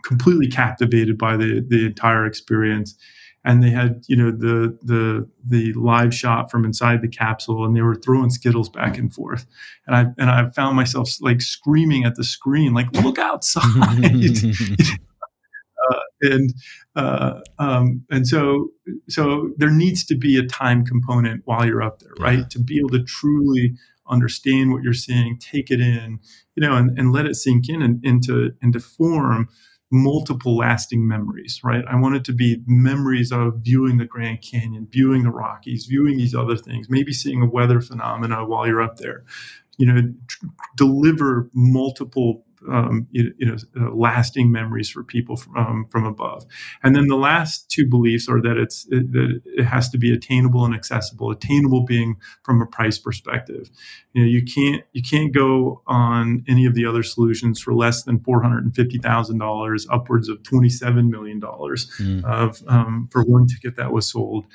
completely 0.03 0.47
captivated 0.47 1.17
by 1.17 1.37
the, 1.37 1.63
the 1.67 1.85
entire 1.85 2.25
experience 2.25 2.95
and 3.45 3.63
they 3.63 3.69
had 3.69 4.03
you 4.07 4.15
know 4.15 4.31
the 4.31 4.77
the 4.83 5.27
the 5.45 5.73
live 5.73 6.13
shot 6.13 6.51
from 6.51 6.65
inside 6.65 7.01
the 7.01 7.07
capsule 7.07 7.65
and 7.65 7.75
they 7.75 7.81
were 7.81 7.95
throwing 7.95 8.29
skittles 8.29 8.69
back 8.69 8.97
and 8.97 9.13
forth. 9.13 9.45
And 9.87 9.95
i 9.95 10.05
and 10.17 10.29
i 10.29 10.49
found 10.49 10.75
myself 10.75 11.09
like 11.21 11.41
screaming 11.41 12.03
at 12.03 12.15
the 12.15 12.23
screen 12.23 12.73
like 12.73 12.91
look 13.03 13.17
outside. 13.17 13.63
Uh, 15.89 15.99
and 16.21 16.53
uh, 16.97 17.39
um, 17.57 18.03
and 18.11 18.27
so 18.27 18.67
so 19.07 19.49
there 19.57 19.71
needs 19.71 20.03
to 20.05 20.13
be 20.13 20.37
a 20.37 20.45
time 20.45 20.85
component 20.85 21.41
while 21.45 21.65
you're 21.65 21.81
up 21.81 21.99
there 21.99 22.11
right? 22.19 22.39
Yeah. 22.39 22.45
to 22.49 22.59
be 22.59 22.79
able 22.79 22.89
to 22.89 23.03
truly 23.03 23.75
understand 24.09 24.73
what 24.73 24.83
you're 24.83 24.93
seeing 24.93 25.37
take 25.39 25.71
it 25.71 25.79
in 25.79 26.19
you 26.55 26.61
know 26.61 26.75
and, 26.75 26.97
and 26.99 27.13
let 27.13 27.25
it 27.25 27.35
sink 27.35 27.69
in 27.69 27.81
and 27.81 28.03
into 28.03 28.51
into 28.61 28.79
form 28.79 29.47
multiple 29.91 30.57
lasting 30.57 31.07
memories, 31.07 31.61
right? 31.63 31.83
I 31.89 31.95
want 31.95 32.15
it 32.15 32.23
to 32.25 32.33
be 32.33 32.61
memories 32.67 33.31
of 33.31 33.59
viewing 33.61 33.97
the 33.97 34.05
Grand 34.05 34.41
Canyon, 34.41 34.87
viewing 34.91 35.23
the 35.23 35.31
Rockies, 35.31 35.85
viewing 35.85 36.17
these 36.17 36.35
other 36.35 36.55
things, 36.55 36.89
maybe 36.89 37.11
seeing 37.11 37.41
a 37.41 37.49
weather 37.49 37.81
phenomena 37.81 38.45
while 38.45 38.67
you're 38.67 38.81
up 38.81 38.97
there. 38.97 39.23
You 39.77 39.87
know, 39.87 40.13
deliver 40.75 41.49
multiple 41.53 42.45
um, 42.67 43.07
you, 43.11 43.33
you, 43.37 43.47
know 43.47 43.57
uh, 43.79 43.93
lasting 43.93 44.51
memories 44.51 44.89
for 44.89 45.03
people 45.03 45.35
from, 45.35 45.55
um, 45.55 45.85
from 45.89 46.05
above. 46.05 46.45
And 46.83 46.95
then 46.95 47.07
the 47.07 47.15
last 47.15 47.69
two 47.69 47.87
beliefs 47.87 48.27
are 48.27 48.41
that 48.41 48.57
it's 48.57 48.85
it, 48.91 49.11
that 49.13 49.41
it 49.45 49.63
has 49.63 49.89
to 49.89 49.97
be 49.97 50.11
attainable 50.13 50.65
and 50.65 50.75
accessible. 50.75 51.31
Attainable 51.31 51.85
being 51.85 52.17
from 52.43 52.61
a 52.61 52.65
price 52.65 52.97
perspective. 52.97 53.69
You 54.13 54.23
know, 54.23 54.27
you 54.27 54.43
can't 54.43 54.83
you 54.91 55.01
can't 55.01 55.33
go 55.33 55.81
on 55.87 56.43
any 56.47 56.65
of 56.65 56.75
the 56.75 56.85
other 56.85 57.03
solutions 57.03 57.59
for 57.61 57.73
less 57.73 58.03
than 58.03 58.19
four 58.19 58.41
hundred 58.41 58.65
and 58.65 58.75
fifty 58.75 58.97
thousand 58.97 59.37
dollars, 59.37 59.87
upwards 59.89 60.29
of 60.29 60.43
twenty 60.43 60.69
seven 60.69 61.09
million 61.09 61.39
dollars 61.39 61.89
mm. 61.99 62.23
of 62.25 62.61
um, 62.67 63.07
for 63.11 63.23
one 63.23 63.47
ticket 63.47 63.77
that 63.77 63.91
was 63.91 64.11
sold, 64.11 64.45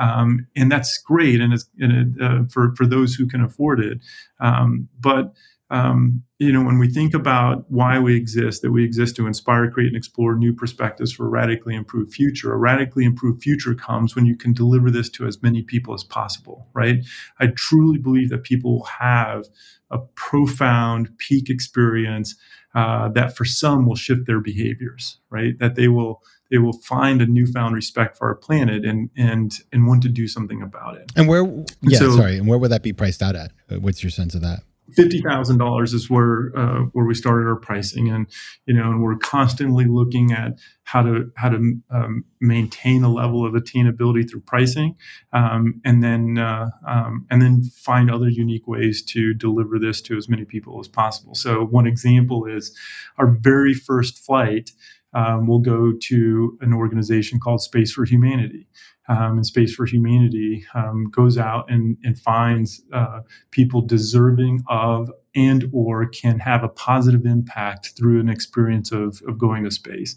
um, 0.00 0.46
and 0.56 0.70
that's 0.70 0.98
great. 0.98 1.40
And 1.40 1.52
it's 1.52 1.68
and 1.78 2.16
it, 2.16 2.22
uh, 2.22 2.44
for 2.50 2.74
for 2.76 2.86
those 2.86 3.14
who 3.14 3.26
can 3.26 3.42
afford 3.42 3.80
it, 3.80 3.98
um, 4.40 4.88
but 4.98 5.34
um, 5.72 6.22
you 6.38 6.52
know, 6.52 6.62
when 6.62 6.78
we 6.78 6.86
think 6.86 7.14
about 7.14 7.64
why 7.70 7.98
we 7.98 8.14
exist, 8.14 8.60
that 8.60 8.72
we 8.72 8.84
exist 8.84 9.16
to 9.16 9.26
inspire, 9.26 9.70
create, 9.70 9.86
and 9.86 9.96
explore 9.96 10.36
new 10.36 10.52
perspectives 10.52 11.12
for 11.12 11.24
a 11.24 11.30
radically 11.30 11.74
improved 11.74 12.12
future. 12.12 12.52
A 12.52 12.58
radically 12.58 13.06
improved 13.06 13.42
future 13.42 13.74
comes 13.74 14.14
when 14.14 14.26
you 14.26 14.36
can 14.36 14.52
deliver 14.52 14.90
this 14.90 15.08
to 15.10 15.26
as 15.26 15.42
many 15.42 15.62
people 15.62 15.94
as 15.94 16.04
possible, 16.04 16.68
right? 16.74 16.98
I 17.40 17.46
truly 17.56 17.98
believe 17.98 18.28
that 18.28 18.42
people 18.42 18.72
will 18.74 18.84
have 18.84 19.46
a 19.90 19.98
profound 20.14 21.16
peak 21.16 21.48
experience 21.48 22.34
uh, 22.74 23.08
that 23.10 23.34
for 23.34 23.46
some 23.46 23.86
will 23.86 23.96
shift 23.96 24.26
their 24.26 24.40
behaviors, 24.40 25.18
right? 25.30 25.58
That 25.58 25.74
they 25.74 25.88
will 25.88 26.22
they 26.50 26.58
will 26.58 26.74
find 26.74 27.22
a 27.22 27.26
newfound 27.26 27.74
respect 27.74 28.18
for 28.18 28.28
our 28.28 28.34
planet 28.34 28.84
and 28.84 29.08
and 29.16 29.54
and 29.72 29.86
want 29.86 30.02
to 30.02 30.10
do 30.10 30.28
something 30.28 30.60
about 30.60 30.96
it. 30.96 31.12
And 31.16 31.28
where, 31.28 31.44
yeah, 31.80 31.98
so, 31.98 32.16
sorry, 32.16 32.36
and 32.36 32.46
where 32.46 32.58
would 32.58 32.70
that 32.72 32.82
be 32.82 32.92
priced 32.92 33.22
out 33.22 33.36
at? 33.36 33.52
What's 33.68 34.02
your 34.02 34.10
sense 34.10 34.34
of 34.34 34.42
that? 34.42 34.60
Fifty 34.94 35.20
thousand 35.20 35.58
dollars 35.58 35.92
is 35.92 36.10
where 36.10 36.52
uh, 36.56 36.80
where 36.92 37.06
we 37.06 37.14
started 37.14 37.46
our 37.46 37.56
pricing, 37.56 38.08
and 38.08 38.26
you 38.66 38.74
know, 38.74 38.90
and 38.90 39.02
we're 39.02 39.16
constantly 39.16 39.86
looking 39.86 40.32
at 40.32 40.58
how 40.84 41.02
to 41.02 41.30
how 41.36 41.48
to 41.48 41.74
um, 41.90 42.24
maintain 42.40 43.02
a 43.02 43.12
level 43.12 43.46
of 43.46 43.54
attainability 43.54 44.28
through 44.28 44.40
pricing, 44.40 44.96
um, 45.32 45.80
and 45.84 46.02
then 46.02 46.38
uh, 46.38 46.70
um, 46.86 47.26
and 47.30 47.40
then 47.40 47.62
find 47.62 48.10
other 48.10 48.28
unique 48.28 48.66
ways 48.66 49.02
to 49.02 49.34
deliver 49.34 49.78
this 49.78 50.00
to 50.02 50.16
as 50.16 50.28
many 50.28 50.44
people 50.44 50.80
as 50.80 50.88
possible. 50.88 51.34
So 51.34 51.64
one 51.64 51.86
example 51.86 52.46
is 52.46 52.76
our 53.18 53.26
very 53.26 53.74
first 53.74 54.18
flight. 54.18 54.70
Um, 55.14 55.46
will 55.46 55.60
go 55.60 55.92
to 56.04 56.58
an 56.62 56.72
organization 56.72 57.38
called 57.38 57.60
Space 57.60 57.92
for 57.92 58.06
Humanity 58.06 58.66
um, 59.08 59.36
and 59.36 59.46
Space 59.46 59.74
for 59.74 59.84
Humanity 59.84 60.64
um, 60.74 61.10
goes 61.10 61.36
out 61.36 61.70
and, 61.70 61.96
and 62.04 62.18
finds 62.18 62.82
uh, 62.92 63.20
people 63.50 63.82
deserving 63.82 64.62
of 64.68 65.10
and 65.34 65.68
or 65.72 66.06
can 66.06 66.38
have 66.38 66.62
a 66.62 66.68
positive 66.68 67.26
impact 67.26 67.92
through 67.96 68.20
an 68.20 68.28
experience 68.28 68.92
of, 68.92 69.20
of 69.26 69.38
going 69.38 69.64
to 69.64 69.70
space. 69.70 70.16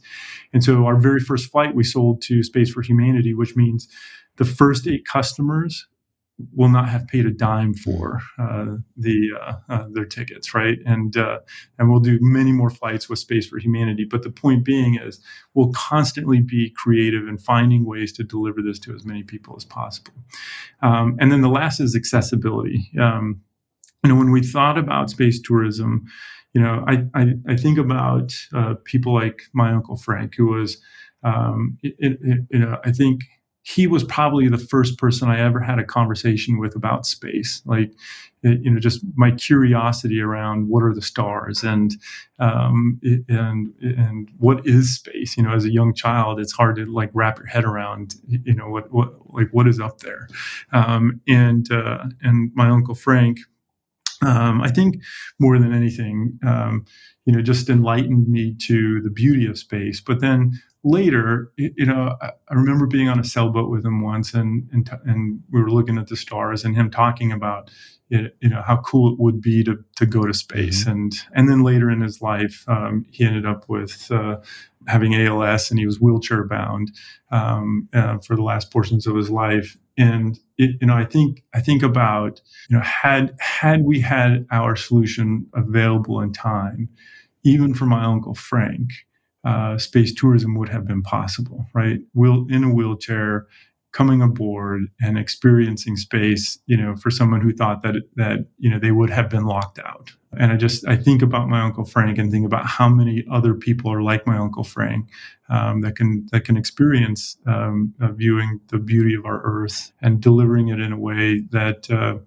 And 0.54 0.64
so 0.64 0.86
our 0.86 0.98
very 0.98 1.20
first 1.20 1.52
flight 1.52 1.74
we 1.74 1.84
sold 1.84 2.22
to 2.24 2.44
Space 2.44 2.72
for 2.72 2.82
Humanity, 2.82 3.34
which 3.34 3.56
means 3.56 3.88
the 4.38 4.46
first 4.46 4.88
eight 4.88 5.06
customers 5.06 5.88
will 6.54 6.70
not 6.70 6.90
have 6.90 7.08
paid 7.08 7.26
a 7.26 7.32
dime 7.32 7.74
for 7.74 8.22
uh, 8.38 8.76
the 8.98 9.30
uh, 9.40 9.54
uh, 9.70 9.86
their 9.92 10.06
tickets, 10.06 10.54
right? 10.54 10.80
And 10.86 11.16
uh, 11.16 11.40
and 11.78 11.90
we'll 11.90 12.02
do 12.02 12.18
many 12.22 12.52
more 12.52 12.70
flights 12.70 13.10
with 13.10 13.20
Space 13.20 13.48
for 13.48 13.58
Humanity. 13.58 14.06
But 14.10 14.24
the 14.24 14.32
point 14.32 14.66
being 14.66 14.96
is, 14.96 15.20
we'll 15.54 15.72
constantly 15.72 16.42
be 16.42 16.72
creative 16.72 17.28
and 17.28 17.42
finding 17.42 17.86
ways 17.86 18.12
to 18.14 18.24
deliver 18.24 18.62
this 18.62 18.80
to 18.80 18.94
as 18.94 19.06
many 19.06 19.24
people 19.24 19.56
as 19.58 19.66
possible. 19.66 20.14
Um, 20.82 21.18
and 21.20 21.32
then 21.32 21.42
the 21.42 21.50
last 21.50 21.80
is 21.80 21.96
accessibility. 21.96 22.92
Um, 23.00 23.42
you 24.04 24.10
know, 24.10 24.16
when 24.16 24.32
we 24.32 24.44
thought 24.44 24.78
about 24.78 25.10
space 25.10 25.42
tourism, 25.42 26.06
you 26.54 26.62
know, 26.62 26.84
I 26.88 27.06
I, 27.14 27.34
I 27.48 27.56
think 27.56 27.78
about 27.78 28.34
uh, 28.54 28.76
people 28.84 29.14
like 29.14 29.44
my 29.54 29.72
uncle 29.72 29.98
Frank, 29.98 30.36
who 30.36 30.48
was, 30.48 30.82
um, 31.24 31.78
it, 31.82 31.96
it, 32.00 32.40
you 32.52 32.60
know, 32.60 32.78
I 32.84 32.92
think 32.92 33.22
he 33.68 33.88
was 33.88 34.04
probably 34.04 34.48
the 34.48 34.60
first 34.60 35.00
person 35.00 35.28
I 35.28 35.40
ever 35.40 35.60
had 35.60 35.80
a 35.80 35.84
conversation 35.84 36.60
with 36.60 36.76
about 36.76 37.08
space. 37.08 37.64
Like, 37.66 37.94
you 38.44 38.70
know, 38.70 38.80
just 38.80 39.04
my 39.16 39.32
curiosity 39.32 40.22
around 40.22 40.70
what 40.70 40.84
are 40.84 40.94
the 40.94 41.02
stars 41.02 41.64
and 41.64 41.96
um, 42.38 43.00
and 43.28 43.74
and 43.82 44.30
what 44.38 44.68
is 44.68 44.94
space. 44.94 45.36
You 45.36 45.42
know, 45.42 45.52
as 45.52 45.66
a 45.66 45.72
young 45.72 45.96
child, 45.96 46.40
it's 46.40 46.54
hard 46.54 46.76
to 46.76 46.86
like 46.86 47.10
wrap 47.16 47.40
your 47.40 47.48
head 47.48 47.66
around. 47.66 48.14
You 48.28 48.54
know, 48.54 48.70
what 48.70 48.92
what 48.92 49.14
like 49.34 49.48
what 49.52 49.68
is 49.68 49.80
up 49.80 50.02
there. 50.02 50.28
Um, 50.72 51.20
and 51.28 51.72
uh, 51.72 52.04
and 52.22 52.52
my 52.54 52.70
uncle 52.70 52.94
Frank, 52.94 53.40
um, 54.24 54.62
I 54.62 54.70
think 54.70 55.02
more 55.40 55.58
than 55.58 55.74
anything, 55.74 56.38
um, 56.46 56.86
you 57.26 57.34
know, 57.36 57.42
just 57.42 57.68
enlightened 57.68 58.28
me 58.28 58.56
to 58.68 59.02
the 59.02 59.10
beauty 59.10 59.48
of 59.48 59.58
space. 59.58 60.02
But 60.02 60.22
then 60.22 60.52
later, 60.86 61.52
you 61.58 61.86
know, 61.86 62.16
I, 62.22 62.32
remember 62.52 62.86
being 62.86 63.10
on 63.10 63.20
a 63.20 63.24
sailboat 63.24 63.70
with 63.70 63.86
him 63.86 64.02
once, 64.02 64.34
and 64.34 64.70
and, 64.72 64.90
and 65.04 65.44
we 65.52 65.62
were 65.62 65.72
looking 65.72 65.98
at 65.98 66.08
the 66.08 66.16
stars, 66.16 66.64
and 66.64 66.76
him 66.76 66.90
talking 66.90 67.32
about 67.32 67.70
you 68.10 68.30
know 68.44 68.62
how 68.62 68.78
cool 68.78 69.12
it 69.12 69.20
would 69.20 69.42
be 69.42 69.64
to 69.64 69.84
to 69.98 70.06
go 70.06 70.26
to 70.26 70.34
space, 70.34 70.82
mm-hmm. 70.82 70.92
and 70.92 71.14
and 71.34 71.50
then 71.50 71.64
later 71.64 71.90
in 71.90 72.02
his 72.02 72.22
life, 72.22 72.64
um, 72.68 73.06
he 73.12 73.26
ended 73.26 73.46
up 73.46 73.68
with 73.68 74.10
uh, 74.12 74.38
having 74.88 75.16
ALS, 75.16 75.72
and 75.72 75.80
he 75.80 75.86
was 75.86 76.00
wheelchair 76.00 76.46
bound 76.46 76.92
um, 77.32 77.90
uh, 77.94 78.20
for 78.20 78.36
the 78.36 78.44
last 78.44 78.72
portions 78.72 79.08
of 79.08 79.16
his 79.16 79.30
life. 79.30 79.78
And 79.98 80.40
it, 80.58 80.78
you 80.80 80.88
know, 80.88 80.96
I 80.96 81.06
think 81.06 81.44
I 81.54 81.62
think 81.62 81.82
about 81.82 82.42
you 82.70 82.78
know 82.78 82.84
had 82.84 83.36
had 83.40 83.84
we 83.84 84.00
had 84.00 84.46
our 84.52 84.76
solution 84.76 85.48
available 85.54 86.22
in 86.22 86.32
time 86.32 86.90
even 87.46 87.76
for 87.76 87.86
my 87.86 88.04
uncle 88.04 88.34
Frank, 88.34 88.90
uh, 89.46 89.78
space 89.78 90.14
tourism 90.14 90.56
would 90.56 90.70
have 90.70 90.88
been 90.88 91.04
possible, 91.04 91.66
right? 91.74 92.00
Will 92.14 92.48
in 92.50 92.64
a 92.64 92.74
wheelchair, 92.74 93.48
coming 93.96 94.22
aboard 94.22 94.88
and 95.00 95.18
experiencing 95.18 95.96
space, 95.96 96.60
you 96.66 96.76
know, 96.76 96.98
for 96.98 97.10
someone 97.10 97.40
who 97.40 97.54
thought 97.54 97.82
that 97.82 97.96
that 98.16 98.46
you 98.58 98.70
know 98.70 98.78
they 98.80 98.92
would 98.92 99.10
have 99.10 99.30
been 99.30 99.46
locked 99.46 99.80
out. 99.80 100.12
And 100.38 100.52
I 100.52 100.58
just 100.58 100.86
I 100.88 100.98
think 100.98 101.22
about 101.22 101.48
my 101.48 101.62
uncle 101.62 101.86
Frank 101.86 102.18
and 102.18 102.30
think 102.30 102.46
about 102.46 102.66
how 102.66 102.90
many 102.90 103.24
other 103.32 103.54
people 103.54 103.92
are 103.94 104.02
like 104.02 104.28
my 104.28 104.38
uncle 104.38 104.66
Frank 104.66 105.10
um, 105.50 105.82
that 105.82 105.96
can 105.96 106.28
that 106.34 106.44
can 106.44 106.58
experience 106.58 107.38
um, 107.48 107.94
uh, 108.02 108.12
viewing 108.12 108.60
the 108.68 108.80
beauty 108.80 109.16
of 109.16 109.26
our 109.26 109.42
Earth 109.44 109.94
and 110.02 110.22
delivering 110.22 110.68
it 110.68 110.82
in 110.82 110.92
a 110.92 111.00
way 111.00 111.42
that, 111.52 111.90
uh, 111.90 112.18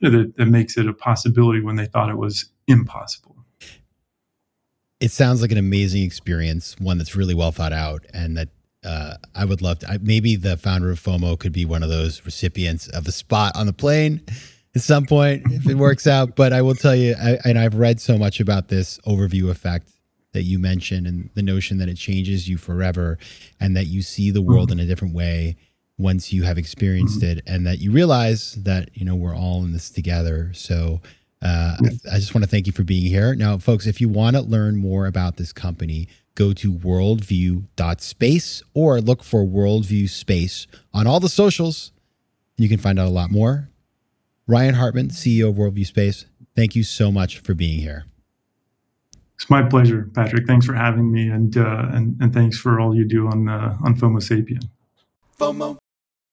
that 0.00 0.32
that 0.36 0.46
makes 0.46 0.78
it 0.78 0.88
a 0.88 0.94
possibility 0.94 1.60
when 1.60 1.76
they 1.76 1.86
thought 1.86 2.08
it 2.08 2.18
was 2.18 2.50
impossible 2.68 3.31
it 5.02 5.10
sounds 5.10 5.42
like 5.42 5.50
an 5.50 5.58
amazing 5.58 6.04
experience, 6.04 6.76
one 6.78 6.96
that's 6.96 7.16
really 7.16 7.34
well 7.34 7.50
thought 7.50 7.72
out, 7.72 8.06
and 8.14 8.36
that 8.36 8.48
uh, 8.84 9.14
I 9.34 9.44
would 9.44 9.60
love 9.60 9.80
to. 9.80 9.90
I, 9.90 9.98
maybe 10.00 10.36
the 10.36 10.56
founder 10.56 10.92
of 10.92 11.00
FOMO 11.00 11.36
could 11.38 11.52
be 11.52 11.64
one 11.64 11.82
of 11.82 11.88
those 11.88 12.24
recipients 12.24 12.86
of 12.86 13.08
a 13.08 13.12
spot 13.12 13.56
on 13.56 13.66
the 13.66 13.72
plane 13.72 14.22
at 14.76 14.80
some 14.80 15.04
point 15.04 15.42
if 15.46 15.68
it 15.68 15.74
works 15.74 16.06
out. 16.06 16.36
But 16.36 16.52
I 16.52 16.62
will 16.62 16.76
tell 16.76 16.94
you, 16.94 17.16
I, 17.20 17.38
and 17.44 17.58
I've 17.58 17.74
read 17.74 18.00
so 18.00 18.16
much 18.16 18.38
about 18.38 18.68
this 18.68 19.00
overview 19.00 19.50
effect 19.50 19.90
that 20.34 20.44
you 20.44 20.60
mentioned, 20.60 21.08
and 21.08 21.30
the 21.34 21.42
notion 21.42 21.78
that 21.78 21.88
it 21.88 21.96
changes 21.96 22.48
you 22.48 22.56
forever, 22.56 23.18
and 23.58 23.76
that 23.76 23.88
you 23.88 24.02
see 24.02 24.30
the 24.30 24.40
world 24.40 24.70
mm-hmm. 24.70 24.78
in 24.78 24.84
a 24.84 24.88
different 24.88 25.14
way 25.14 25.56
once 25.98 26.32
you 26.32 26.44
have 26.44 26.58
experienced 26.58 27.22
mm-hmm. 27.22 27.38
it, 27.38 27.44
and 27.48 27.66
that 27.66 27.80
you 27.80 27.90
realize 27.90 28.54
that 28.54 28.90
you 28.94 29.04
know 29.04 29.16
we're 29.16 29.36
all 29.36 29.64
in 29.64 29.72
this 29.72 29.90
together. 29.90 30.52
So 30.54 31.00
uh, 31.42 31.76
I, 31.80 32.14
I 32.14 32.16
just 32.16 32.34
want 32.34 32.44
to 32.44 32.50
thank 32.50 32.66
you 32.66 32.72
for 32.72 32.84
being 32.84 33.06
here. 33.06 33.34
Now, 33.34 33.58
folks, 33.58 33.86
if 33.86 34.00
you 34.00 34.08
want 34.08 34.36
to 34.36 34.42
learn 34.42 34.76
more 34.76 35.06
about 35.06 35.36
this 35.36 35.52
company, 35.52 36.08
go 36.34 36.52
to 36.52 36.72
worldview.space 36.72 38.62
or 38.74 39.00
look 39.00 39.24
for 39.24 39.44
Worldview 39.44 40.08
Space 40.08 40.66
on 40.94 41.06
all 41.06 41.20
the 41.20 41.28
socials. 41.28 41.92
You 42.56 42.68
can 42.68 42.78
find 42.78 42.98
out 42.98 43.08
a 43.08 43.10
lot 43.10 43.30
more. 43.30 43.68
Ryan 44.46 44.74
Hartman, 44.74 45.08
CEO 45.08 45.50
of 45.50 45.56
Worldview 45.56 45.86
Space, 45.86 46.26
thank 46.54 46.76
you 46.76 46.84
so 46.84 47.10
much 47.10 47.38
for 47.38 47.54
being 47.54 47.80
here. 47.80 48.04
It's 49.34 49.50
my 49.50 49.62
pleasure, 49.62 50.08
Patrick. 50.14 50.46
Thanks 50.46 50.66
for 50.66 50.74
having 50.74 51.10
me, 51.10 51.28
and 51.28 51.56
uh, 51.56 51.86
and, 51.90 52.16
and 52.20 52.32
thanks 52.32 52.56
for 52.56 52.78
all 52.78 52.94
you 52.94 53.04
do 53.04 53.26
on 53.26 53.48
uh, 53.48 53.76
on 53.82 53.96
FOMO 53.96 54.18
Sapien. 54.18 54.68
FOMO. 55.36 55.78